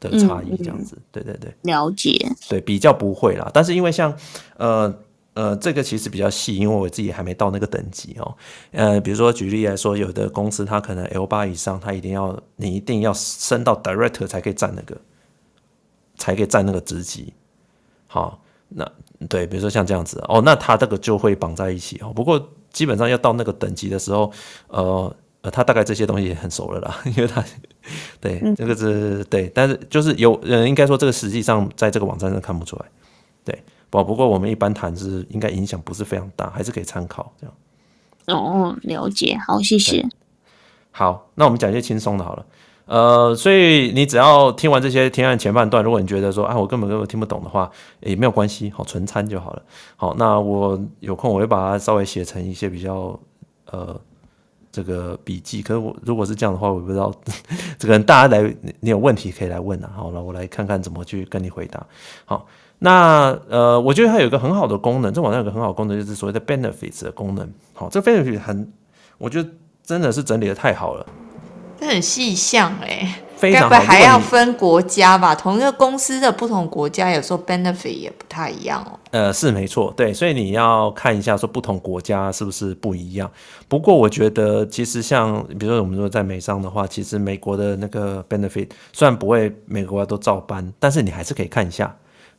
[0.00, 0.96] 的差异这样子。
[0.96, 2.28] 嗯、对对对，了解。
[2.48, 4.12] 对，比较不会啦，但是因为像，
[4.56, 4.92] 呃。
[5.36, 8.34] 呃，这个其实比较细，因为我自己还没到那个等级哦。
[8.72, 14.98] 呃，比如说举例来说，有的公司它可能 L 八以上，它一定要你一定要升到 Director 才可以占那个，
[16.16, 17.34] 才可以占那个职级。
[18.06, 18.90] 好，那
[19.28, 22.12] 对，比如说像这样子哦，那它这个就会绑在一起哦。
[22.14, 24.32] 不过基本上要到那个等级的时候，
[24.68, 27.44] 呃呃，他大概这些东西也很熟了啦， 因为他
[28.20, 32.86] 对这个是对，但是就是有呃，应该说这个实际上在这个网站上看不出来，
[33.44, 33.62] 对，
[34.02, 37.54] 不不过我们一般谈是应该影响不是非常大，还是可以参考这样。
[38.26, 40.06] 哦，了解，好，谢谢。
[40.90, 42.46] 好，那我们讲一些轻松的好了。
[42.86, 47.70] 呃，所以你只要听完这些，听完前半段，如果你觉得说啊，我根本根本听不懂的话，
[48.00, 49.62] 也没有关系，好，纯参就好了。
[49.96, 53.18] 好，那我有空我会把它稍微写成一些比较
[53.72, 54.00] 呃
[54.70, 55.62] 这个笔记。
[55.62, 57.12] 可是我如果是这样的话，我不知道
[57.76, 59.90] 这个大家来，你有问题可以来问啊。
[59.96, 61.84] 好了，我来看看怎么去跟你回答。
[62.24, 62.46] 好，
[62.78, 67.50] 那呃，我觉得它有一个很好的功能，这网站有个很好的功能，就是所谓的 benefits 的功能。
[67.72, 68.72] 好，这 benefit 很，
[69.18, 69.48] 我觉得
[69.82, 71.06] 真的是整理的太好了。
[71.78, 75.34] 这很细项哎，非常好，该不会还要分国家吧？
[75.34, 78.98] 同一个公司的不同国家，有时候 benefit 也不太一样哦。
[79.10, 83.30] 呃，是没错，对，所以你要看一下说不同国家是不是不一样。
[83.68, 91.94] 不过我觉得其实像比如说我们说在美商的话，其实美国的那个 benefit 虽然不会每个国家都照搬，但是你还是可以看一下，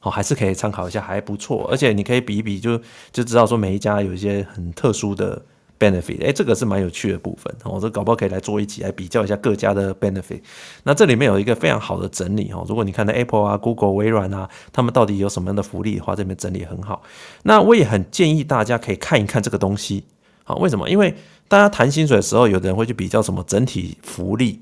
[0.09, 1.67] 好，还是可以参考一下，还不错。
[1.69, 2.77] 而且你可以比一比，就
[3.11, 5.41] 就知道说每一家有一些很特殊的。
[5.79, 10.41] benefit，哎，这个是蛮有趣的部分，我、哦、这搞不好可以来做一集来比较一下各家的 benefit。
[10.81, 17.03] 那这里面有一个非常好的整理哈，如果你看到 Apple 啊、Google、微软啊，他们到底有什么样的福利的话，这边整理很好。
[17.43, 20.03] 那我也很建议大家可以看一看这个东西，
[20.43, 20.89] 好，为什么？
[20.89, 21.13] 因为
[21.47, 24.59] 大家谈薪水的时候，有的人会去比较什么整体福利。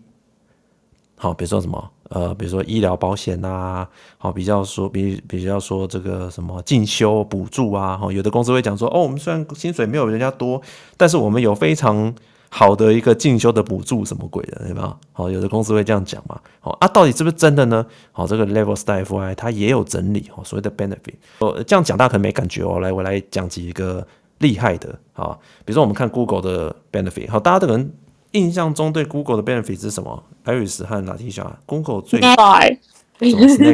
[1.25, 10.61] 好，比如说什么，呃，比如说医疗保险呐、啊，好，比较说比比较说这个什么进修补助啊，哈，有的公司会讲说，哦，我们虽然薪水没有人家多，
[10.97, 12.13] 但是我们有非常
[12.49, 14.95] 好的一个进修的补助，什么鬼的，对吧？
[15.13, 17.83] 好，有的公司会这样讲嘛，好啊，到底是不是真的呢？
[18.11, 24.05] 好，这个 Level Staff Y 它也有整理，哦，所谓的 benefit，哦，这样讲大家可能没感觉哦，来，我来讲几个
[24.37, 27.91] 厉害的，好，比如说我们看 Google 的 benefit，好，大家都可能。
[28.37, 32.77] 印象中对 Google 的 benefit 是什么？Iris 和 Latisha，Google 最 Snack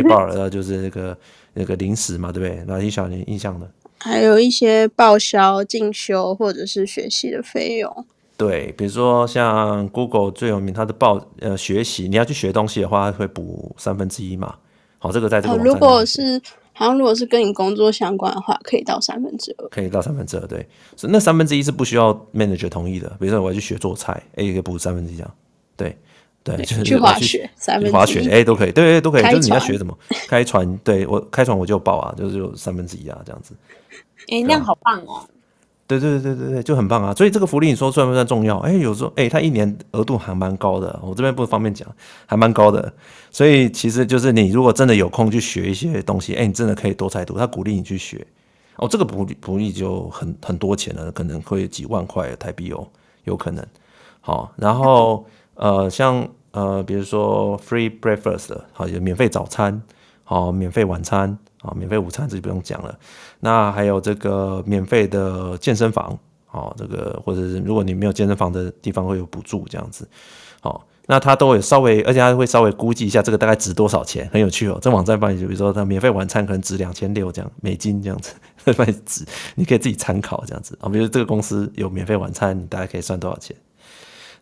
[0.04, 1.18] bar，呃， 就是那个
[1.54, 3.70] 那个零食嘛，对不对？Latisha，你印象的？
[3.98, 8.06] 还有一些报销、进修或者是学习的费用。
[8.38, 14.56] 对，比如说像 Google 最有名，它的报呃学习，你要去学东西的话，会补三分之一嘛。
[15.00, 16.42] 好，这个在这个、哦、如果是。
[16.82, 23.08] 好像如果是跟你工作相关的话，可以到三分之二，可以到三分之二，对，所以那三分之一是不需要 manager 同意的。
[23.20, 25.32] 比如说我要去学做菜，哎，可以补三分之一这样，
[25.78, 25.96] 对
[26.44, 29.96] 对，就是去滑雪，三分之一滑雪，哎，都可以，对对都可以，就是你要学什么，
[30.28, 33.54] 开船，对我开船我就报啊，就是有三分之一啊这样子，
[34.32, 35.22] 哎，那样好棒哦。
[36.00, 37.14] 对对对对对，就很棒啊！
[37.14, 38.58] 所以这个福利你说算不算重要？
[38.60, 41.88] 哎，有时候哎，它一年额度还蛮高的，我这边不方便讲，
[42.26, 42.94] 还蛮高的。
[43.30, 48.26] 所以其实就是你如果真的有空去学一些东西，哎，你真的可以多才多，他鼓励你去学
[48.78, 48.88] 哦。
[48.88, 52.88] 这个福利福利就很很多钱了，可能会几万块台币哦，
[53.26, 53.66] 有可能。
[54.22, 55.26] 好，然后
[55.56, 59.82] 呃，像呃，比如说 free breakfast，好，有免费早餐，
[60.24, 61.38] 好，免费晚餐。
[61.62, 62.98] 啊，免费午餐这就不用讲了。
[63.44, 70.08] 那还有这个免费的健身房，好，这个或者是如果你没有健身房的地方会有补助这样子。
[70.62, 74.78] 好，那他都会稍微，而且他会稍微估计一下这个大概值多少钱，很有趣哦。
[74.80, 79.26] 这网站帮你，就比如说他免费晚餐可能值两千六这样美金这样子，会帮你值，
[79.56, 80.88] 你可以自己参考这样子啊。
[80.88, 83.56] 比如这个公司有免费晚餐，你大概可以算多少钱？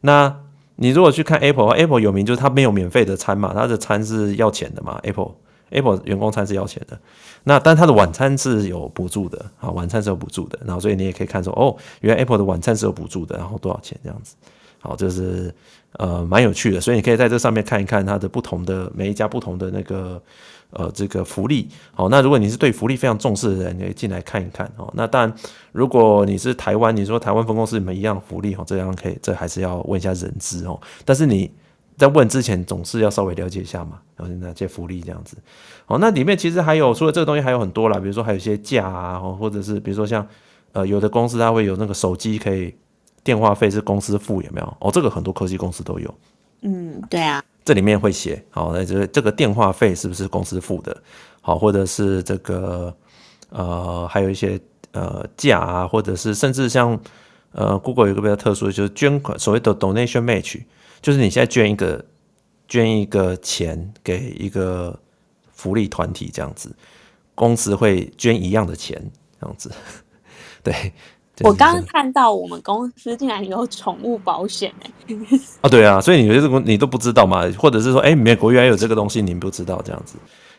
[0.02, 0.36] 那
[0.76, 5.32] 你如果去看 Apple，Apple 有名就是它没有免费的餐嘛，它的餐是要钱的嘛，Apple。
[5.70, 7.00] Apple 员工餐是要钱的，
[7.44, 14.36] 那但它的晚餐是有补助的，啊，晚餐是有补助的，然后所以你也可以看说，哦，原来 Apple 的晚餐是有补助的，然后多少钱这样子，
[14.82, 15.54] 好，就是
[15.94, 20.22] 呃蛮有趣的，所以你可以在这上面看一看它的不同的每一家不同的那个
[20.72, 25.34] 呃这个福利，好，那如果你是对福利非常重视的人，你可以进来看一看，哦，那当然
[25.72, 31.52] 如果你是台湾，你说台湾分公司你们一样福利，哦，这样可以，这还是要问一下人资哦，但是你。
[32.00, 35.38] 在问之前，总是要稍微了解一下嘛，然后哪些福利这样子。
[35.86, 40.26] 哦，那里面其实还有除了这个东西，还有很多啦，比如说还有一些假啊，或者是比如说像
[40.72, 42.74] 呃有的公司它会有那个手机可以
[43.24, 44.78] 电话费是公司付，有没有？
[44.80, 46.16] 哦，这个很多科技公司都有。
[46.62, 47.44] 嗯，对啊。
[47.66, 50.96] 这里面会写，好，那这个这个电话费是不是公司付的？
[51.42, 52.96] 好，或者是这个
[53.50, 54.60] 呃还有一些
[54.94, 57.00] 呃假啊，或者是甚至像
[57.52, 60.62] 呃 Google 有一个比较特殊的，就是捐款，所谓的 donation match。
[61.02, 62.06] 就是你现在捐一个
[62.68, 65.00] 捐一个钱给一个
[65.52, 66.76] 福利团体这样子，
[67.36, 69.02] 公司会捐一样的钱
[69.40, 69.72] 这样子。
[70.62, 70.74] 对，
[71.36, 75.40] 就是、我刚刚看到我们公司竟然有宠物保险哎、欸！
[75.62, 77.50] 啊，对啊，所以你这个你都不知道嘛？
[77.58, 80.18] 或者是说，哎、欸，美国原来有这个东西，你不知道这样子？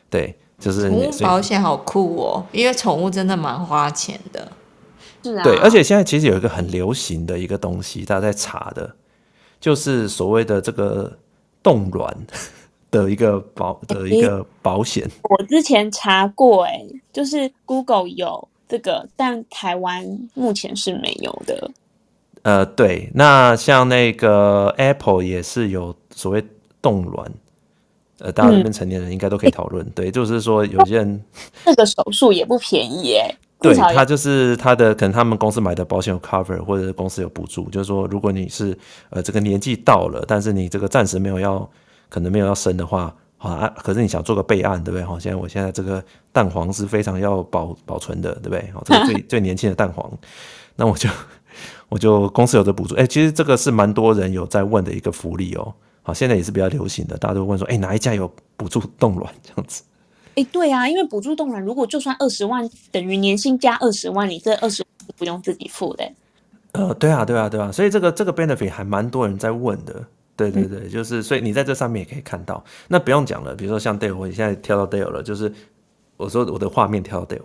[0.08, 4.50] 对，就是宠物保险好酷哦，因为宠物真的蛮花钱的。
[5.22, 8.96] 是啊，对，而且现在其实有一个很流行的一个东西，大家在查的。
[9.60, 11.16] 就是所谓的这个
[11.62, 12.16] 冻卵
[12.90, 15.08] 的一个保的一个保险。
[15.22, 21.70] 我之前查过，哎，就是 Google 有这个，但台湾目前是没有的。
[22.42, 26.42] 呃，对，那像那个 Apple 也是有所谓
[26.80, 27.30] 冻卵，
[28.18, 29.86] 呃，大家这边成年人应该都可以讨论。
[29.86, 31.22] 嗯、对，就是说有些人
[31.66, 33.36] 这个手术也不便宜耶。
[33.60, 38.76] 对，他就是他的可能他们公司买的保险有 cover，或者是公司有补助，就是说如果你是
[39.10, 41.68] 呃这个年纪到了，但是你这个暂时没有要
[42.08, 45.04] 可能没有要生的话，啊，可是你想做个备案，对不对？
[45.04, 46.02] 好，现在我现在这个
[46.32, 48.70] 蛋黄是非常要保保存的，对不对？
[48.72, 50.10] 好，这个最 最年轻的蛋黄，
[50.76, 51.08] 那我就。
[51.88, 55.74] 我就公司有的补助，哎、欸，其实这个是蛮多人有在问的一个福利哦。
[56.02, 59.82] 好，现在也是比较流行的，大家都问说，哎、欸，哪一家有补助冻卵这样子？
[60.34, 66.10] 哎、欸，对啊，因为补助冻卵，如果就算二十万等于年薪加二十万，你这二十万不用自己付的。
[66.72, 70.04] 呃，对啊，对啊，对啊，所以这个这个 benefit 还蛮多人在问的。
[70.36, 72.64] 对对对，嗯、就是所以你在这上面也可以看到。
[72.88, 75.52] 那不用讲了，比如说像 Dale，我现在跳到 Dale 了，就是
[76.16, 77.42] 我说我的画面跳到 Dale。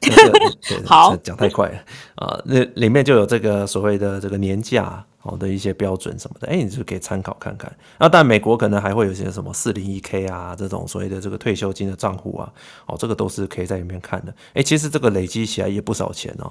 [0.86, 1.78] 好，讲太快了
[2.14, 2.40] 啊！
[2.46, 7.70] 那里面就有这个所谓的这个年假好的一些标准什么的，哎，你就可以参考看看。
[7.98, 12.50] 那但美国可能还会有些什么四零一 K 啊这种所谓的这个退休金的账户啊，
[12.86, 14.34] 哦，这个都是可以在里面看的。
[14.54, 16.50] 哎，其实这个累积起来也不少钱哦。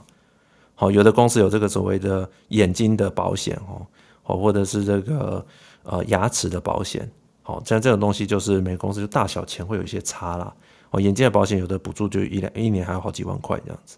[0.75, 3.85] 好，有的公司有这个所谓的眼睛的保险哦，
[4.25, 5.43] 哦，或者是这个
[5.81, 7.09] 呃牙齿的保险，
[7.41, 10.53] 好，像这种东西就是每个公司就大小钱会有一些差啦。
[10.91, 13.97] 哦，眼睛的保险有的补助就一两一年还有好几万块这样子，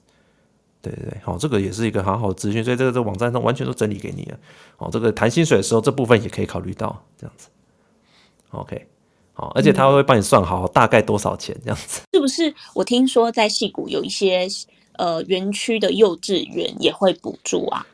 [0.81, 4.39] 对对对，好，这个也是一个很好的资讯，所以这个这个网站上完全都整理给你了。
[4.77, 7.49] 哦，这个谈薪水的时候这部分也可以考虑到这样子。
[8.49, 8.87] OK，
[9.33, 12.01] 好，而且他会帮你算好大概多少钱这样子。
[12.13, 12.53] 是不是？
[12.73, 14.47] 我听说在戏谷有一些
[14.93, 17.85] 呃园区的幼稚园也会补助啊？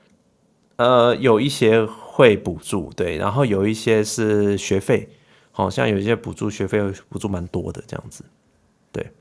[0.78, 5.10] 呃，有一些会补助，对，然后有一些是学费，
[5.52, 6.80] 好像有一些补助学费
[7.10, 8.24] 补助蛮多的这样子。
[8.92, 9.12] 对，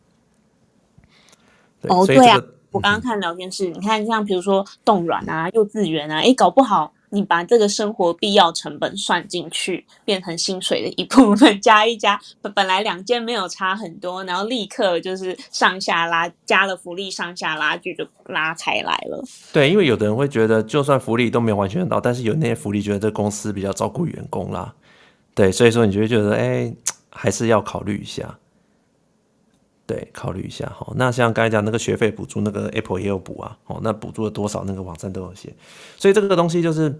[1.81, 2.43] 对哦，对啊，
[2.77, 12.21] 我刚刚看聊天室，嗯、你看像比如说冻卵啊、幼稚园啊，哎，搞不好你把这个生活必要成本算进去，变成薪水的一部分， 加一加，
[12.55, 19.25] 本来两件没有差很多，然后立刻就是上下拉，加了福利上下拉距就拉开来了。
[19.53, 24.75] 对，因为有的人会觉得，就算福利都没有完全到，但是有那些福利，觉得这公司比较照顾员工啦。
[25.35, 26.75] 对，所以说你就会觉得，哎，
[27.09, 28.37] 还是要考虑一下。
[29.87, 30.93] 对，考虑一下哈。
[30.97, 33.57] 那像刚才讲那个学费补助，那个 Apple 也有补啊。
[33.67, 34.65] 哦，那补助了多少？
[34.67, 35.55] 那个网站都有写。
[35.97, 36.93] 所以这个东西就是，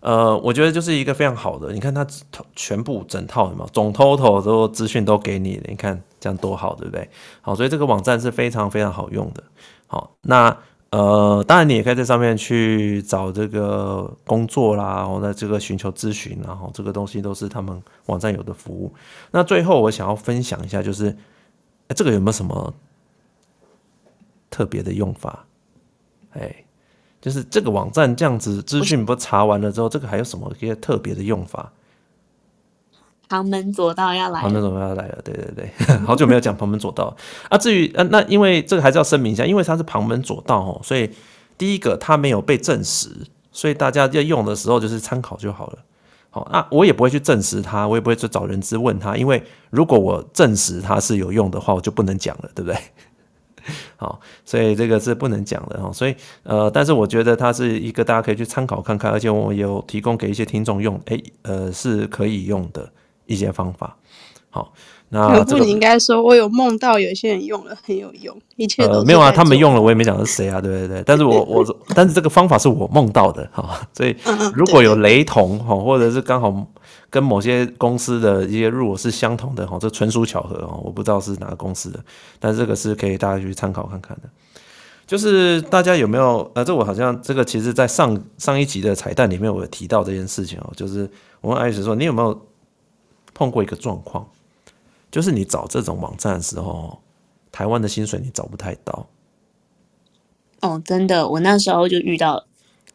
[0.00, 1.72] 呃，我觉得就是一个非常好的。
[1.72, 2.06] 你看它
[2.54, 7.08] 全部整套什么总 total 都资讯都给你了，你看这样多好，对不对？
[7.40, 9.42] 好，所以这个网站是非常非常好用的。
[9.86, 10.54] 好，那
[10.90, 18.92] 呃，当然你也可以在上面去找这个工作啦，然后这个寻求咨询，然后这个东西都是他们网站有的服务。
[19.30, 21.16] 那最后我想要分享一下，就是。
[21.88, 22.72] 哎，这个有没有什么
[24.50, 25.44] 特别的用法？
[26.32, 26.64] 哎，
[27.20, 31.72] 就是这个网站这样子资讯不查完了之后，这个还有什么一些特别的用法？
[33.28, 35.70] 旁门左道要来，旁门左道要来了，对对对，
[36.04, 37.16] 好久没有讲旁门左道
[37.48, 37.56] 啊。
[37.56, 41.10] 至于呃，那因为这个还是要声明一下，因为它是旁门左道哦，所以
[41.56, 43.08] 第一个它没有被证实，
[43.50, 45.78] 所以大家要用的时候就是参考就好了。
[46.34, 52.76] 好，那我也不会去证实它，我也不会去找人质问他，因为如果我证实它是有用的话，我就不能讲了，对不对？
[53.96, 55.92] 好，所以这个是不能讲的哈。
[55.92, 62.92] 所以呃，但是我觉得它是一个大家可以去参考看看，而且我有提供给一些听众用，诶，呃，是可以用的
[63.26, 63.96] 一些方法。
[64.50, 64.72] 好。
[65.10, 71.02] 那不，你应该说，我有梦到有些人用了很有用，一切都、呃、没有啊，他们用了，我也没讲是谁啊，对对对。
[71.06, 74.16] 但是我我， 但是这个方法是我梦到的哈，所以
[74.54, 76.66] 如果有雷同哈，或者是刚好
[77.10, 82.00] 跟某些公司的一些入我是相同的哈，这纯属巧合哦，我不知道是哪个公司的，
[82.40, 84.28] 但是这个是可以大家去参考看看的。
[85.06, 91.08] 就是大家有没有呃，这我好像这个其实在上上一集的彩蛋里面我有提到这件事情哦，就是
[91.40, 92.46] 我问艾雪说，你有没有
[93.32, 94.26] 碰过一个状况？
[95.14, 97.00] 就是你找这种网站的时候，
[97.52, 99.06] 台湾的薪水你找不太到。
[100.60, 102.44] 哦，真的，我那时候就遇到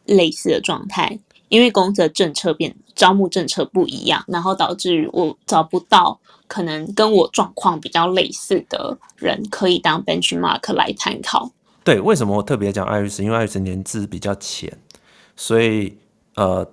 [0.04, 1.18] 类似的状态，
[1.48, 11.50] 因为公司的政策变，招募政策不一样，然后导致我找不到可能跟我状况比较类似的人可以当 benchmark 来参考。
[11.82, 13.24] 对，为什么我特别讲艾瑞斯？
[13.24, 14.76] 因为艾瑞斯年资比较浅，
[15.36, 15.96] 所以
[16.34, 16.70] 呃，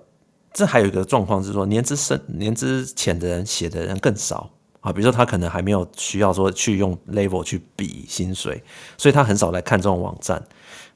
[0.52, 4.50] 这还有一个状况是说，年资深、年资浅的人写的人更少。
[4.88, 8.62] 啊，比如说他可能还没有需要说去用 level 去比薪水，
[8.96, 10.42] 所以他很少来看这种网站。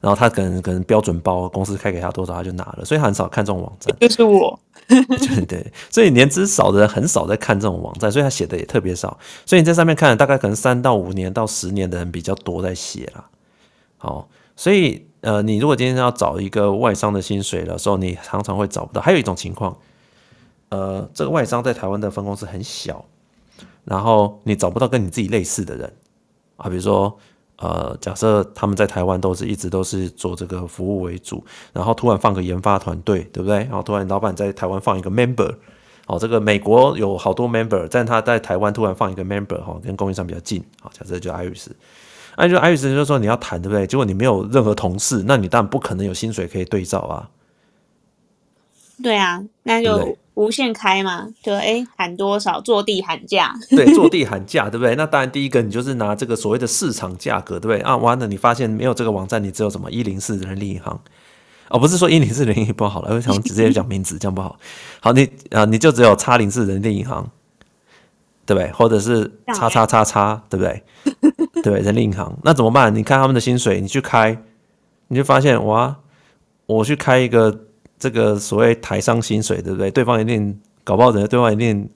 [0.01, 3.95] 然后他可能可能标准包公司开给他多少他就拿了，所以他很少看这种网站。
[4.01, 9.17] 就是我， 对对，所以年资少的人很少在看这种网站，所以他写的也特别少。
[9.45, 13.29] 所以你在上面看，大概可能三到五年到十年的人比较多在写啦。
[13.97, 14.27] 好，
[14.57, 19.01] 所以呃，你如果今天要找一个外商的薪水的时候，你常常会找不到。
[19.01, 19.77] 还有一种情况，
[20.67, 23.05] 呃，这个外商在台湾的分公司很小，
[23.85, 25.93] 然后你找不到跟你自己类似的人
[26.57, 27.17] 啊，比如说。
[27.57, 33.59] 呃，假设他们在台湾都是一直都是做这个服务为主，然后突然放个研发团队，对不对？
[33.59, 35.55] 然后突然老板在台湾放一个 member，
[36.07, 41.67] 哦，这个美国有好多 member，但他在台湾突然放一个 member，哈，跟供应商比较近，好，假设就 Iris，
[42.35, 43.87] 那就 Iris 就是说你要谈，对不对？
[43.87, 47.29] 结果你没有任何同事，那你当然不可能有薪水可以对照啊。
[49.01, 50.17] 对啊，那就。
[50.35, 54.95] 无限开嘛，就哎喊多少坐地喊价，对，坐地喊价，对不对？
[54.95, 57.81] 那当然第一个你就是拿这个所谓的市场价格，对不对？
[57.81, 60.99] 啊，完了，你发现没有这个网站，你只有什么一零四人力银行，
[61.69, 64.57] 哦，不是说一零四人力不好了，我想直接讲名字这样不好。
[65.01, 67.29] 好，你啊你就只有叉零四人力银行，
[68.47, 68.71] 对不对？
[68.71, 71.61] 或者是叉叉叉叉，对不对？
[71.61, 72.95] 对，人力银行，那怎么办？
[72.95, 74.35] 你看他们的薪水，你去开，
[75.09, 75.95] 你就发现哇，
[76.65, 77.65] 我去开一个。
[78.03, 79.89] 这个所谓台商薪水，对不对？
[79.89, 81.89] 对方一定搞不好人家，对方一定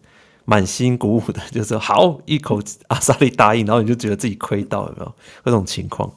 [0.46, 6.10] 满心鼓舞的， 就是好一口阿萨利答应，然后你就觉得自己亏到，有没有各种情况？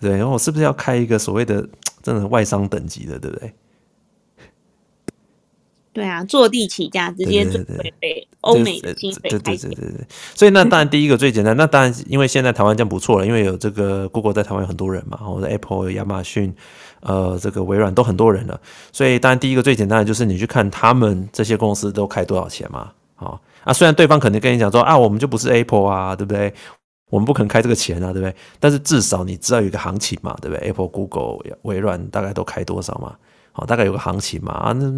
[0.00, 1.68] 对，然后我是不是要开一个所谓的
[2.04, 3.52] 真的外商等级的，对不对？
[5.92, 7.64] 对啊，坐地起价，直接准
[8.00, 10.06] 备欧美的薪水，对对对对对。
[10.36, 16.54] 所以那当然第一个最简单，那当然因为现在台湾这样不错了，因为有这个 Google 在台湾有很多人嘛，或者 Apple、亚马逊。
[17.02, 18.60] 呃，这个微软都很多人了，
[18.92, 26.52] 所以当然第一个最简单的就是你去看他们这些公司都开多少钱嘛，好啊，虽然对方肯定跟你讲说啊，我们就不是 Apple 啊，对不对？
[27.10, 28.34] 我们不可能开这个钱啊，对不对？
[28.58, 33.14] 但是至少你知道有一个行情嘛，对不对 Apple、Google、微软大概都开多少嘛？
[33.54, 34.90] 好，大概有个行情嘛啊，那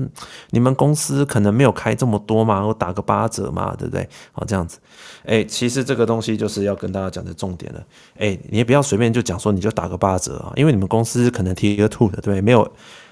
[0.51, 4.09] 你们公司可能没有开这么多嘛，我打个八折嘛，对不对？
[4.31, 4.79] 好，这样子，
[5.25, 7.85] 哎，其实这个东西就是要跟大家讲的重点了，
[8.17, 12.41] 哎，你也不要随便就讲说你就打个八折啊，因为你们公司可能 Tier 2的，对？
[12.41, 12.71] 没有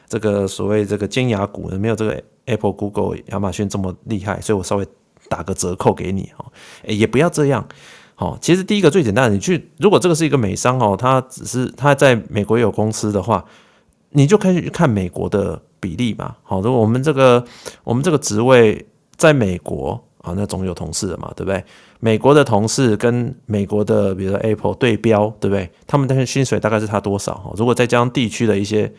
[0.08, 4.86] 这个所谓这个尖牙股的，没有这个 Apple、Google、亚马逊这么厉害，所以我稍微
[5.28, 6.44] 打个折扣给你哈，
[6.86, 7.66] 哎，也不要这样，
[8.14, 13.44] 好，其实第一个最简单的，你去如果这个是一个美商哦，他只是他在美国有公司的话。
[14.12, 17.44] 你就可以去看美国的比例嘛，好，如果我们这个
[17.82, 18.86] 我们这个职位
[19.16, 21.64] 在美国啊，那总有同事的嘛，对不对？
[21.98, 25.70] 美国的同事跟美国的，比如说 Apple 对标，对不对？
[25.86, 27.52] 他们的薪水大概是差多少？
[27.56, 28.92] 如果再加上地区的一些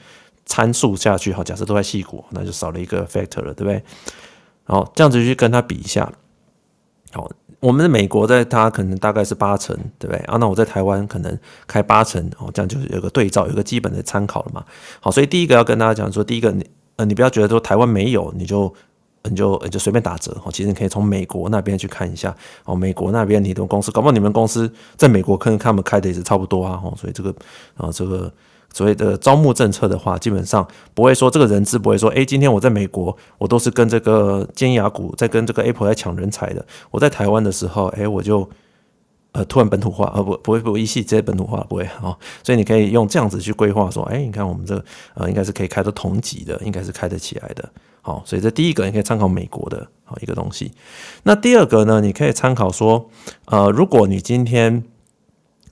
[0.45, 3.83] 参数下去，好，假设都在细谷，那就少了一个 factor 了，对不对？
[4.65, 6.11] 好，这样子去跟他比一下，
[7.11, 7.29] 好。
[7.63, 10.35] 我们的美国在它可能大概是八成，对不对啊？
[10.37, 14.65] 那我在台湾可能开八成哦，这样就是有个对照，有个基本的参考了嘛。
[14.99, 18.73] 好，所以第一个要跟大家讲说，第一个你呃，你不要觉得说台湾没有，你就
[19.23, 20.51] 你就你就随便打折哦。
[20.51, 22.35] 其实你可以从美国那边去看一下
[22.65, 26.81] 哦，美国那边你的公司，搞不好你们公司在美国可能他们开的也是差不多啊。
[26.83, 27.33] 哦，所以这个
[27.77, 28.29] 啊这个。
[28.73, 36.65] 所谓的招募政策的话，基本上不会说这个人资不会说，哎，今天我在美国，我都是跟这个尖牙股在跟这个 Apple 在抢人才的。
[36.89, 38.49] 我在台湾的时候，哎，我就
[39.33, 42.17] 呃突然本土化，呃不不会不一系直接本土化不会哦。
[42.41, 47.69] 所以你可以用这样子去规划说，哎，你看我们这个呃应该是可以开到同级的，应该是开得起来的。
[48.01, 50.71] 好，所以这第一个你可以参考美国的好一个东西。
[51.21, 53.07] 那第二个呢，你可以参考说，
[53.45, 54.83] 呃，如果你今天。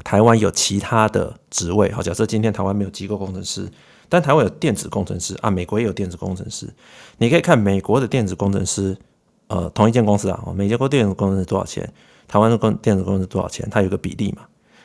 [0.03, 3.67] 台湾有其他的职位，好，假设今天台湾没有机构工程师，
[4.09, 6.67] 但台湾有电子工程师啊，美国也有电子工程师。
[7.17, 8.97] 你可以看美国的电子工程师，
[9.47, 11.91] 呃，同一间公司啊，美国电子工程师多少钱？
[12.27, 13.67] 台湾的工电子工程师多少钱？
[13.69, 14.43] 它有个比例嘛？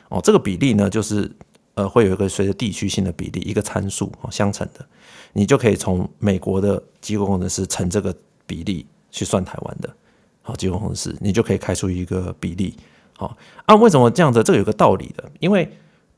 [0.09, 1.29] 哦，这个比例呢，就是
[1.73, 4.85] 呃，会有一个随着地区性的比例，一个参数哦，相乘的，
[5.33, 8.15] 你就可以从美国的机构工程师乘这个
[8.45, 9.93] 比例去算台湾的，
[10.41, 12.75] 好，机构工程师，你就可以开出一个比例。
[13.17, 14.41] 好啊，为什么这样子？
[14.43, 15.69] 这个有个道理的，因为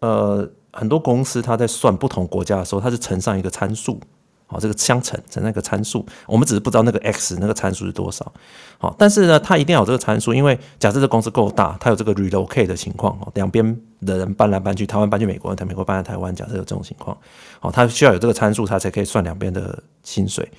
[0.01, 3.99] 呃，很多公司它在算不同国家的时候，它是乘上一个参数，
[4.47, 8.31] 好，这个相乘乘那个参数，我们只是不知道那个 x 那个参数是多少，
[8.77, 17.17] 好，但是呢，它一定要有这个参数，因为假设这公司够大，它有这个 relocate 的情况，两边的人搬来搬去，台湾搬去美国，在美国搬来台湾，假设有这种情况，
[17.59, 20.49] 好，它需要有这个参数，它才可以算两边的薪水。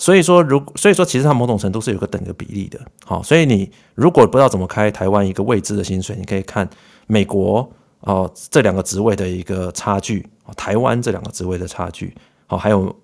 [0.00, 6.66] 所以说，如所以说，其实它某种程度是有个等个比例的，好，所以你如果不知道怎么开台湾一个未知的薪水，你可以看
[7.06, 7.70] 美国
[8.00, 12.14] 哦这两个职位的一个差距，哦台湾这两个职位的差距，
[12.46, 12.96] 好，还有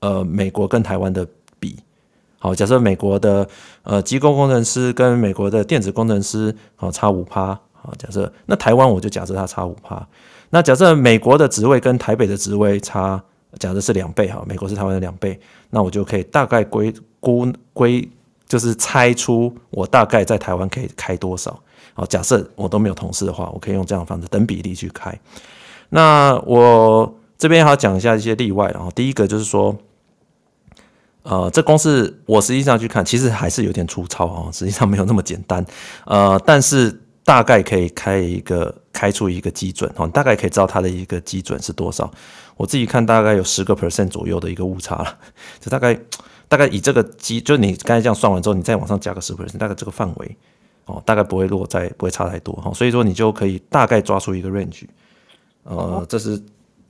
[0.00, 1.28] 呃美国跟台湾的
[1.58, 1.76] 比，
[2.38, 3.46] 好，假设美国的
[3.82, 10.08] 呃机构工程师跟美国的电子工程师好差五趴，好，假设那台湾我就假设它差五趴，
[10.48, 13.22] 那假设美国的职位跟台北的职位差，
[13.58, 15.38] 假设是两倍哈，美国是台湾的两倍，
[15.70, 18.08] 那我就可以大概归估归
[18.48, 21.60] 就是猜出我大概在台湾可以开多少。
[21.94, 25.18] 好，假设我都没有同事的话，我可以用这样的方式等比例去开。
[25.88, 29.76] 那我这边还要讲一下一些例外，然后第一个就是说，
[31.24, 35.64] 呃，这公司我实际上去看，其实还是有点粗糙啊，实际上没有那么简单。
[36.04, 42.10] 呃，但是大概可以开一个开出一个基准哈，大概可以知道它的一个基准是多少。
[42.60, 45.18] 我自己看大概有十个 percent 左右的一个误差了，
[45.60, 45.98] 就大概
[46.46, 50.36] 大概以这个基，就你刚才这样算完之后，你再往上加个十 percent，大概这个范围。
[50.86, 54.82] 哦，大概不会落在，不会差太多哈，所以说你就可以大概抓出一个 range，
[55.62, 56.42] 呃，这是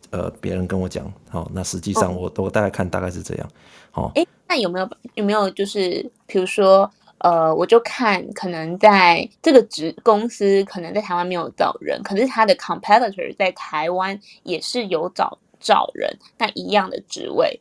[0.09, 3.49] 呃别人跟我讲，好，那实际上我我大概看大概是这样，
[3.91, 17.61] 好，哎，那有没有有没有就是比如说呃，我就看可能在这个职公司可能在台湾没有找人，可是他的 competitor 在台湾也是有找找人，那一样的职位。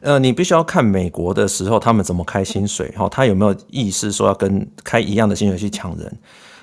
[0.00, 6.18] 呃，你必须要看美国的时候，他们怎么开薪水，哈，他有没有意识说要跟开一样的薪水去抢人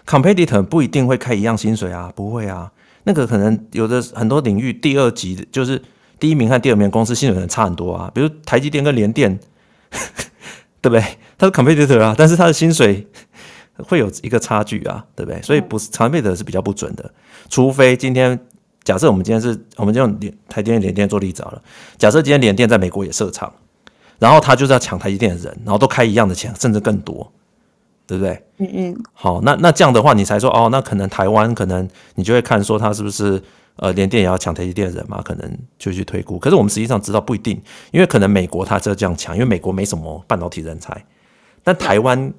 [0.05, 2.71] ？Competitor 不一定会开一样薪水啊，不会啊，
[3.03, 5.81] 那个可能有的很多领域第二级的，就是
[6.19, 9.37] 第一名和第二名公司薪水可能差很多啊，比如台积电跟联电，
[10.79, 11.03] 对不对？
[11.37, 13.05] 他是 Competitor 啊，但是他的薪水
[13.79, 15.41] 会有一个差距啊，对不对？
[15.41, 17.11] 所以不是 Competitor 是比较不准的，
[17.49, 18.39] 除非今天。
[18.85, 21.61] 假设我们今天是，我们就用联台积电、联电做例子好了。
[21.97, 23.51] 假设今天联电在美国也设厂，
[24.19, 27.29] 然后他就是要抢台积电的人，然后都开一样的钱，甚至更多，
[28.05, 28.45] 对不对？
[28.59, 29.03] 嗯嗯。
[29.11, 33.41] 好，那那这样的话，你才说哦，那可能台湾可能你就会看说他是不是
[33.77, 35.19] 呃联电也要抢台积电的人嘛？
[35.23, 36.37] 可能就去推估。
[36.37, 37.59] 可是我们实际上知道不一定，
[37.91, 41.03] 因为可能美国他就这样抢，因为美国没什么半导体人才，
[41.63, 42.31] 但台湾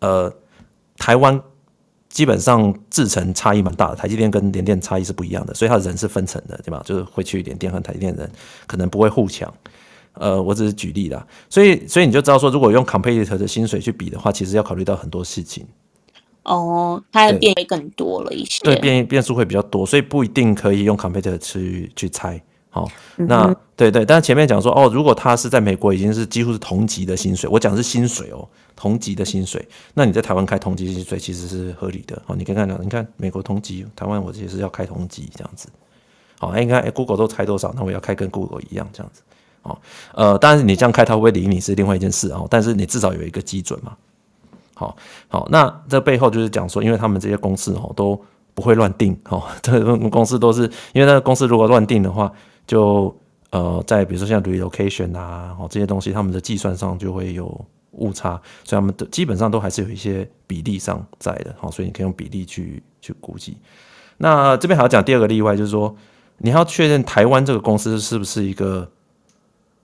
[0.00, 0.34] 呃
[0.96, 1.40] 台湾。
[2.10, 6.82] 基本上制程差异蛮大的，台积电跟联电差异是不一样的，所以它人是分层的，对吧？
[6.84, 8.30] 就是会去联电和台积电人
[8.66, 9.50] 可能不会互抢。
[10.14, 15.64] 呃，我只是举例啦，所以所以你就知道说，如果用 competitor 的薪水去比的话，其实要考虑到很多事情。
[16.42, 22.42] 哦，它的变会更多了一些，对，变变数会比较多，所以不一定可以用 competitor 去去猜。
[22.72, 32.22] 好，那、嗯、对对，但是前面讲说哦，如果他是在美国已经是几乎是同级的薪水，我讲的是薪水哦，同级的薪水，那你在台湾开同级薪水其实是合理的。
[32.24, 35.68] 好，你可以看到，你看美国同级，台湾我也是要开同级这样子。
[36.38, 39.22] 好，哎，你看，哎，Google 都开多少，那我要开跟 Google 一样这样子。
[39.62, 39.80] 好，
[40.14, 42.40] 呃，当然你这样开，他会不会理你是另外一件事啊。
[42.48, 43.96] 但是你至少有一个基准嘛。
[44.74, 44.96] 好，
[45.26, 48.18] 好，那这背后就是讲说，因为他们这些公司哦都
[48.54, 50.62] 不会乱定，哦， 这个公司都是
[50.92, 52.32] 因为那个公司如果乱定的话。
[52.66, 53.14] 就
[53.50, 57.46] 呃，在比如说像 relocation 啊，哦这些东西，他们的计算上就会有
[57.92, 63.56] 误差，所以他们的基本上都还是有一些比例上在的，好，所以你可以用比例去去估计。
[64.18, 65.92] 那这边还要讲第二个例外，就是说
[66.38, 68.88] 你要确认台湾这个公司是不是一个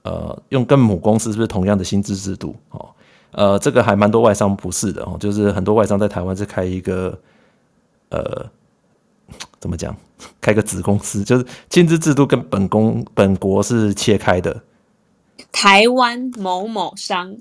[0.03, 2.89] 呃，用跟母公司是不是同样的薪资制度，哦，
[3.33, 7.19] 呃，这个还蛮多外商不是的哦，就是很多外商在台湾是开一个
[8.11, 8.47] 呃。
[9.59, 9.95] 怎么讲？
[10.41, 14.63] 开个子公司，就是薪资制度跟本公本国是切开的。
[15.53, 17.35] 台湾某某商，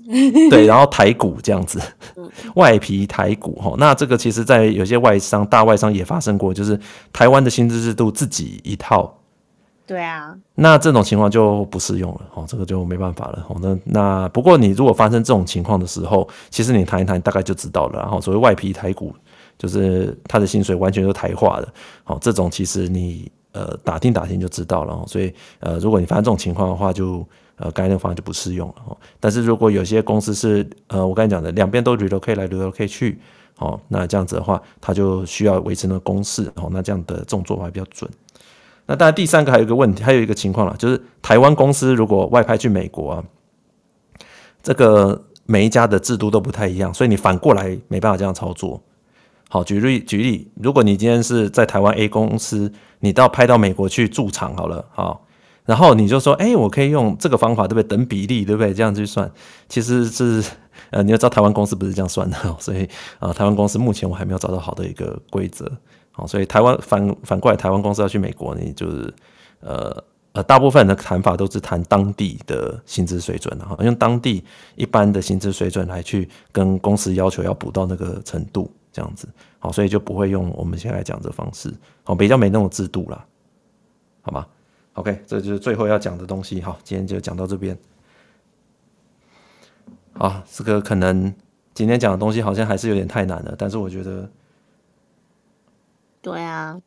[0.50, 1.80] 对， 然后台股这样子，
[2.54, 3.74] 外皮台股哈。
[3.78, 6.78] 那这个其实，在有些外商、大外商也发生过，就是
[7.12, 9.18] 台湾的薪资制度自己一套。
[9.86, 13.46] 对啊，那这种情况就不适用了哦，这个就没办法了。
[13.60, 18.00] 那那不过你如果发生这种情况的时候，其实你谈一谈，大概就知道了。
[18.00, 19.14] 然后所谓外皮台股。
[19.58, 21.68] 就是他的薪水完全都台化的，
[22.04, 27.26] 好，这种其实你呃打听打听就知道了，所以呃如果你发生这种情况的话，就
[27.56, 28.74] 呃刚才那个方案就不适用了。
[28.86, 33.18] 哦但是如果有些公司是呃我刚才讲的两边都 relocate 来 relocate 去，
[33.58, 38.10] 哦，那这样子的话，他就需要维持那个公式，好，那这样的这种做法比较准。
[38.84, 43.24] 那当然第三个还有一个问题，还有一个情况啦，就是台湾公司如果外派去美国啊，
[44.62, 48.80] 这个每一家的制度都不太一样，所以你反过来没办法这样操作。
[49.48, 55.24] 好，举例举例，如果你今天是在台湾 A 公司，你到派到美国去驻厂好了，好，
[55.64, 57.84] 然后你就说，哎、我可以用这个方法，对不对？
[57.84, 58.74] 等比例，对不对？
[58.74, 59.30] 这样去算，
[59.68, 60.42] 其实是，
[60.90, 62.88] 呃，你要知道台湾公司不是这样算的，所以
[63.20, 65.70] 啊、台湾公司目前我还没有找到好的一个规则，
[66.10, 69.14] 好，所以台湾反反过来，台湾公司要去美国，你就是，
[69.60, 74.42] 呃呃，大部分的谈法都是谈当地的薪资水准，哈，用当地
[74.74, 78.68] 一般的薪资水准来去跟公司要求要补到那个程度。
[78.96, 79.28] 这样子，
[79.58, 81.70] 好，所以就不会用我们现在讲这方式，
[82.02, 83.26] 好，比较没那种制度啦，
[84.22, 84.48] 好吧
[84.94, 87.76] ？OK，这就是最后要讲的东西，好，今天就讲到这边。
[90.14, 91.34] 啊，这个可能
[91.74, 94.30] 今天讲的东西好像还是有点太难了，但是我觉得，
[96.22, 96.80] 对啊，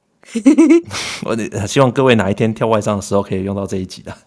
[1.26, 1.36] 我
[1.68, 4.18] 希望各位哪一天跳外商的时候可以用到这一集的。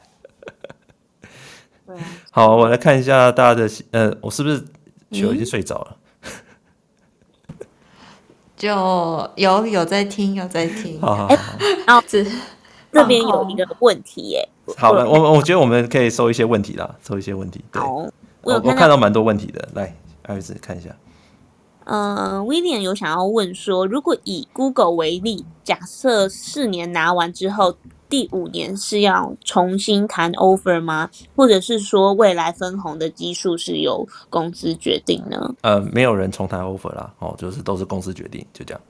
[1.84, 4.64] 对啊， 好，我来看一下大家的，呃，我是不是
[5.10, 5.96] 球已经睡着了？
[8.62, 11.00] 就有有在听，有在听。
[11.00, 11.36] 好好好，
[11.84, 12.24] 然后这
[12.92, 14.48] 这边有一个问题耶。
[14.76, 17.64] 好了，我我觉得我们可以收一些问题啦，收一些问题。
[17.72, 18.06] 对，好，
[18.42, 20.90] 我看到，我看到蛮多问题的，来，艾瑞斯看一下。
[21.82, 27.74] 呃，William 有想要问说，如果以 Google 为例，假设四年拿完之后，
[28.12, 31.08] 第五年是要重新谈 offer 吗？
[31.34, 35.54] 或者是说未来分红的基数是由公司决定呢？
[35.62, 38.80] 呃，没有人重谈 offer 啦，哦，就是都是公司决定，就这样。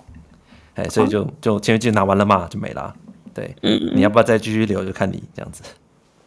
[0.72, 2.94] 哎，所以就就签约金拿完了嘛，就没了。
[3.34, 5.62] 对，嗯，你要不要再继续留，就看你这样子。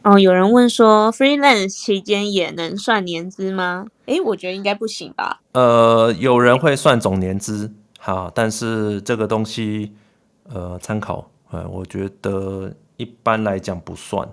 [0.04, 3.88] 哦，有人问说，freelance 期间也能算年资吗？
[4.06, 5.42] 诶，我觉得应该不行吧。
[5.54, 9.94] 呃，有人会算总年资，好，但是这个东西，
[10.54, 11.28] 呃，参考。
[11.50, 14.28] 呃，我觉得一般来讲不算，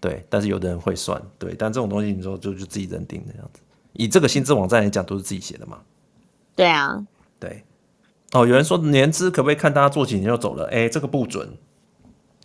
[0.00, 3.60] 对，但是有的人会算，对，但这种东西你说就就自己认定的这样子。
[3.92, 5.78] 以这个薪资网站来讲，都是自己写的嘛。
[6.54, 7.06] 对啊，
[7.38, 7.64] 对。
[8.32, 10.66] 哦，有人说年资可不可以看大家做几年就走了？
[10.66, 11.48] 哎，这个不准。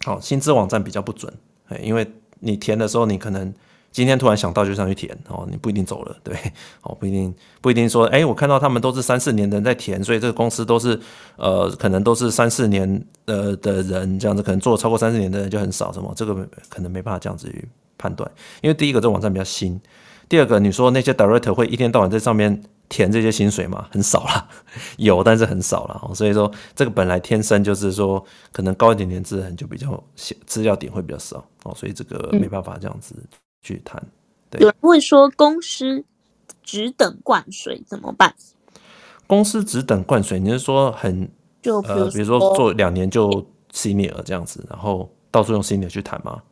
[0.05, 1.33] 好，薪资网站比较不准，
[1.67, 2.09] 哎，因为
[2.39, 3.53] 你填的时候你可能。
[3.93, 6.35] 今天突然想到就上去填哦，你不一定走了，对，
[6.81, 10.99] 哦，不一定不一定说，哎，我看到他们都是三四年的人在填，所以这个公司都是
[11.37, 16.33] 呃，可能都是三四年呃的人这样子，可能做超过三四年的人就很少，什么这个
[16.67, 18.29] 可能没办法这样子去判断，
[18.61, 19.79] 因为第一个这网站比较新，
[20.27, 23.87] 第二个你说那些 director 会一天到晚在上面填这些薪水吗？
[23.91, 24.49] 很少啦，
[24.97, 26.01] 有但是很少啦。
[26.15, 30.03] 所以说这个本来天生就是说可能高一点点资的人就比较
[30.47, 33.15] 资料点会比较少哦，所以这个没办法这样子。
[33.63, 34.05] 去谈，
[34.49, 36.03] 对有人会说公司
[36.61, 38.35] 只等灌水怎么办？
[39.25, 41.27] 公司只等灌水，你是说很
[41.61, 46.43] 就呃，比如说做两年就 senior 这样子，然后到处用 senior 去谈吗？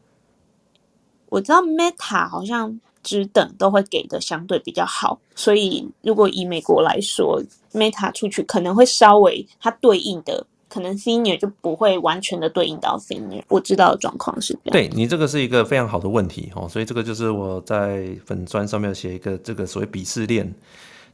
[1.28, 7.42] 我知道 Meta 好像只等都会给的相对比较好，所以如果以美国来说
[7.74, 10.46] ，Meta 出去可能会稍微它对应的。
[10.72, 14.72] 可能 senior 就不会完全的对应到 senior，我知道的状况是这样。
[14.72, 20.49] 对，你这个是一个非常好的问题哦，所以这个就是我在粉砖上面写一个这个所谓鄙视链，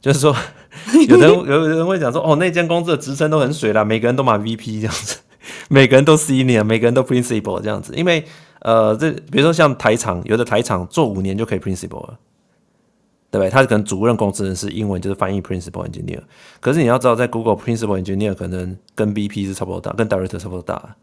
[0.00, 0.32] 就是说
[1.08, 5.18] 有人有人会讲说哦，那间公司的职称都很水啦，每个人都买 VP 这样子，
[5.68, 8.24] 每个人都 senior，每个人都 principal 这样子，因为
[8.60, 12.18] 呃，这比如说像台厂，有的台厂做五年就可以 principal 了。
[13.30, 13.50] 对不对？
[13.50, 16.20] 他可能主任工程师是英文就是翻译 principal engineer，
[16.60, 20.96] 可是你要知道，在 Google principal engineer 可能跟 VP 是差不多大，跟 director 差不多大，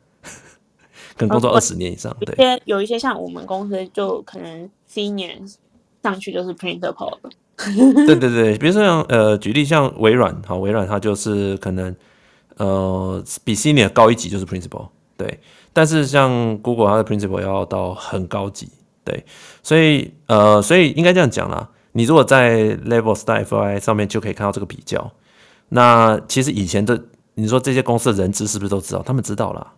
[1.15, 2.11] 可能工作二十年以上。
[2.11, 5.35] 哦、对，有一些有一些像我们公司就可能 senior
[6.01, 7.19] 上去就是 principal 了。
[8.07, 11.95] 对对对，比如说像呃，举例像微软，好，微软它就是可能
[12.57, 15.39] 呃比 senior 高一级就是 principal，对。
[15.71, 18.67] 但是像 Google 它的 principal 要到很高级，
[19.03, 19.23] 对。
[19.61, 21.69] 所以呃，所以应该这样讲啦。
[21.97, 25.09] 你如果在 Levels.fyi 上面就可以看到这个比较。
[25.69, 27.01] 那其实以前的，
[27.35, 29.01] 你说这些公司的人资是不是都知道？
[29.01, 29.73] 他们知道啦。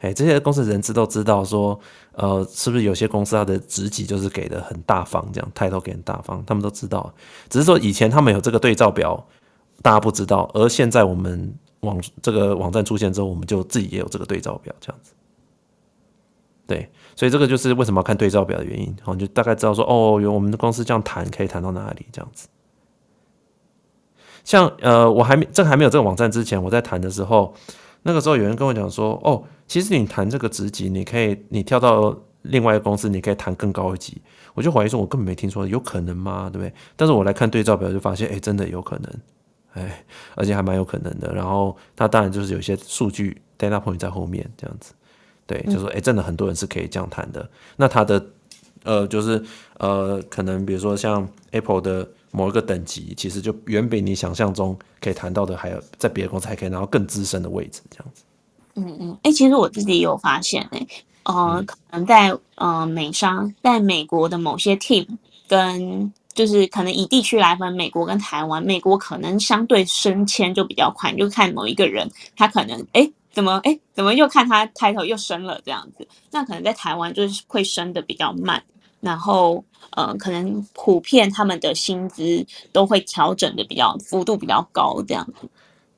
[0.00, 1.80] 哎，这些公司的人资都知道说，
[2.12, 7.10] 呃，是不是有些公司它的职级就是给的很大方，这样态度给很大方，他们都知道。
[7.48, 9.26] 只是说以前他们有这个对照表，
[9.80, 11.50] 大家不知道，而现在我们
[11.80, 15.12] 网这个网站出现之后，我们就自己也有这个对照表，这样子。
[16.66, 16.90] 对。
[17.14, 22.48] 所以这个就是为什么要看对照表的原因，然后就大概知道说，哦，有我们的公司这样谈可以谈到哪里这样子。
[24.44, 27.54] 像呃，我还没这还没有这个网站之前，我在谈的时候，
[28.02, 34.20] 那个时候有人跟我讲说，哦，其实你谈这个职级，你可以你跳到另外一个公司，你可以谈更高一级。
[34.54, 36.48] 我就怀疑说，我根本没听说，有可能吗？
[36.52, 36.72] 对不对？
[36.94, 39.12] 但是我来看对照表，就发现，哎，真的有可能，
[39.72, 40.04] 哎，
[40.36, 41.34] 而且还蛮有可能的。
[41.34, 44.94] 然后它当然就是有些数据 data point 在后面这样子。
[45.46, 47.40] 对，就说哎，真的很多人是可以这样谈的。
[47.40, 48.26] 嗯、那他的
[48.82, 49.40] 呃，就是
[49.78, 58.24] 呃，可能比如说像 Apple 的某一个等级，其实就远比你想象中可以谈到的还有在别的公司还可以拿到更资深的位置，这样子。
[58.74, 60.86] 嗯嗯，哎，其实我自己也有发现哎，
[61.22, 65.06] 呃，可能在呃美商，在美国的某些 team
[65.46, 73.00] 跟就是可能以地区来分，美国跟台湾，美国可能相对升迁就比较快，就看某一个人他可能哎。
[73.02, 73.78] 诶怎么哎？
[73.92, 76.08] 怎么又看他抬头又升了这样子？
[76.30, 78.64] 那可能在台湾就是会升的比较慢，
[79.00, 85.46] 然后呃，可能普遍他们的薪资都会调整的比较幅度比较高这样子。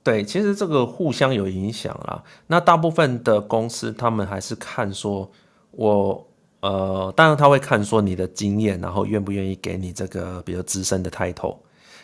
[0.02, 2.24] 对，其实这个互相有影响啦。
[2.48, 5.30] 那大部分的公司他们还是看说
[5.70, 6.26] 我
[6.58, 11.58] 呃，当然他会看说你的经验，然后愿不愿意给你这个比较资深的 title，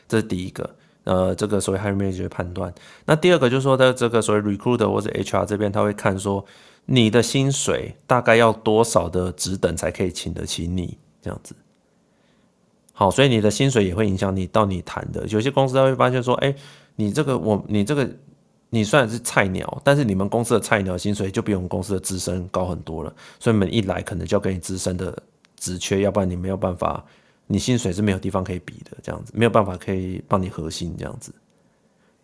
[0.07, 0.77] 这是第一个。
[1.05, 2.73] 呃，这个所谓 hiring manager 判断。
[3.05, 6.45] 那第二个就是说，在这个所谓 recruiter 或者 HR 这边，他会看说
[6.87, 11.55] 你的薪水大概要多少的职等才可以请得起你这样子。
[12.93, 15.27] 好，所以你的薪水也会影响你到你谈的。
[15.27, 16.55] 有些公司他会发现说，哎，
[16.97, 18.09] 你这个我你这个
[18.71, 23.13] 你虽然是菜鸟，但是你们公司的菜鸟薪水就比我们公司的资深高很多了。
[23.39, 25.17] 所以你们一来可能就要给你资深的
[25.57, 27.05] 职缺，要不然你没有办法。
[27.47, 31.35] 你薪水是没有地方可以比的，这样子没有办法可以帮你核薪这样子，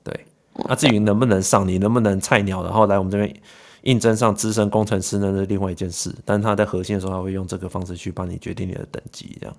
[0.03, 0.27] 对。
[0.69, 3.41] 那至于能不能上，你能不能菜鸟，然后来我们这边
[3.83, 6.15] 应征上资深工程师，那是另外一件事。
[6.25, 9.57] 但他在核薪的时候，他会用这个方式去帮你决定你的等级，这样。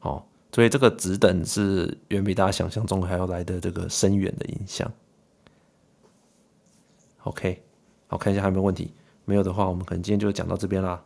[0.00, 4.90] 好，所以这个职等是远比大家想象中还要来的这个深远的影响。
[7.22, 7.62] OK，
[8.08, 8.92] 好，看一下还有没有问题，
[9.24, 11.02] 没有的话，我们可能今天就讲到这边啦。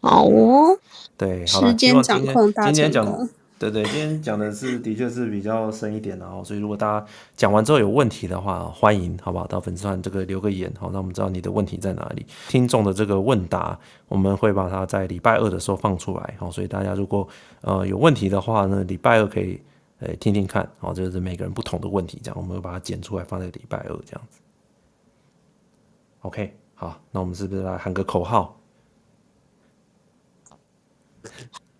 [0.00, 0.78] 好哦，
[1.16, 2.74] 对，时间掌控大成。
[2.74, 6.40] 今天讲，对对，今天讲的是的确是比较深一点的哦。
[6.44, 7.06] 所以如果大家
[7.36, 12.24] 讲完之后有问题的话，欢迎好不好到粉丝团这个留个言，好，那我们知道你的问题在哪里。
[12.48, 13.76] 听众的这个问答，
[14.06, 17.26] 我们会把它在礼拜二的时候放出来，好，所以大家如果
[17.62, 19.60] 呃有问题的话呢，礼拜二可以
[19.98, 24.40] 诶听听看，好，这就是每个人不同的问题，这样我们会把它剪出来放在礼拜二这样子。
[26.20, 28.54] OK，好，那我们是不是来喊个口号？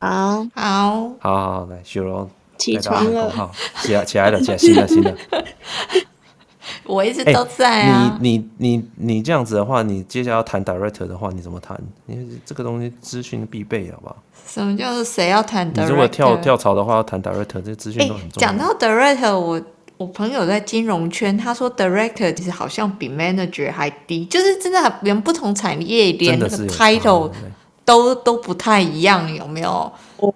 [0.00, 3.50] 好好好好好，来雪柔起床了，
[3.82, 5.14] 起来起来了，起来，醒了 醒了。
[6.84, 8.18] 我一直都在啊。
[8.20, 11.78] 你你你你这样子的话，你接下来要谈 director 的话，你怎么谈？
[12.06, 14.16] 因为这个东西资讯必备，好不好？
[14.46, 15.84] 什么叫做谁要谈 director？
[15.84, 18.48] 你如果跳跳槽的话，要谈 director，这资讯都很重要。
[18.48, 19.60] 讲到 director，我
[19.96, 27.30] 我朋友在金融圈，他说 director 其实好像比 manager 还低，就是真的连不同产业连那个 title。
[27.88, 29.90] 都都不太一样，有没有？
[30.18, 30.30] 哦，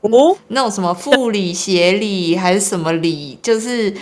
[0.49, 3.93] 那种什么副理、协理还是什么理，就是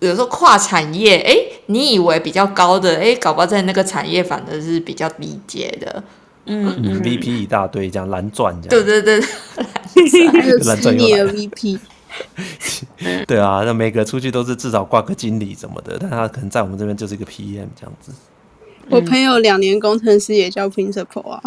[0.00, 1.34] 有时候跨产业，哎，
[1.66, 6.04] 你以为比较高的，哎，搞不好在那个产业反而是比较低阶的。
[6.44, 8.84] 嗯嗯，VP 一大堆，这样蓝钻这样。
[8.84, 11.78] 对对对， 蓝钻有 VP。
[13.26, 18.12] 对啊，那每个出去都是至少挂个经理什么的，但他可能在我们这边就是一个 PM 这样子。
[18.90, 21.42] 我朋友两年工程师也叫 Principal 啊。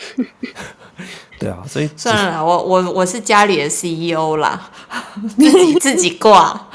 [1.38, 4.70] 对啊，所以算了啦，我我我是家里的 CEO 啦，
[5.38, 6.68] 自己自己挂。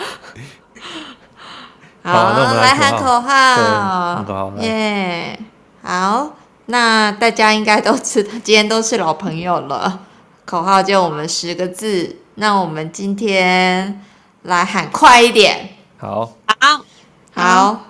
[2.01, 5.39] 好， 好，那我们来喊口号，耶！
[5.83, 6.35] 好，
[6.65, 9.99] 那大家应该都知道，今天都是老朋友了。
[10.45, 14.03] 口号就我们十个字，那我们今天
[14.43, 15.69] 来喊快一点。
[15.97, 16.85] 好，好，
[17.33, 17.81] 好，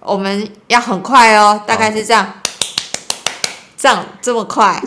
[0.00, 2.32] 我们要很快哦，大概是这样。
[3.84, 4.82] 这样这么快，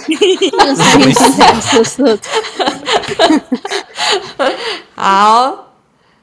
[4.96, 5.68] 好，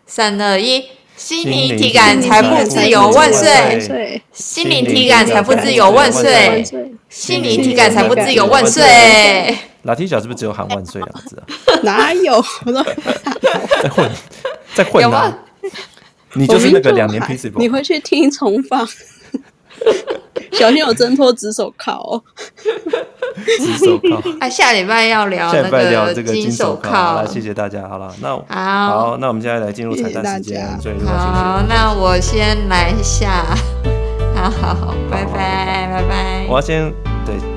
[0.08, 0.84] 三二一，
[1.16, 4.20] 心灵体感财富自由万岁！
[4.32, 6.64] 心灵体感财富自由万岁！
[7.08, 9.56] 心灵体感财富自由万岁！
[9.82, 11.46] 老提小是不是只有喊万岁两个字啊？
[11.84, 12.42] 哪有？
[13.84, 14.10] 在混，
[14.74, 15.38] 在混啊！
[16.32, 18.84] 你就是那个两年 P C，你回去听重放。
[20.52, 22.22] 小心有挣脱指手铐哦！
[23.58, 24.22] 指手铐。
[24.40, 26.90] 啊，下礼拜要聊那个金手铐。
[26.90, 27.88] 好了，谢谢大家。
[27.88, 30.66] 好了，那好，好，那我们现在来进入彩蛋时间。
[31.06, 33.44] 好，那我先来一下。
[34.36, 36.46] 好好，拜拜，拜拜。
[36.48, 36.92] 我要先
[37.26, 37.53] 对。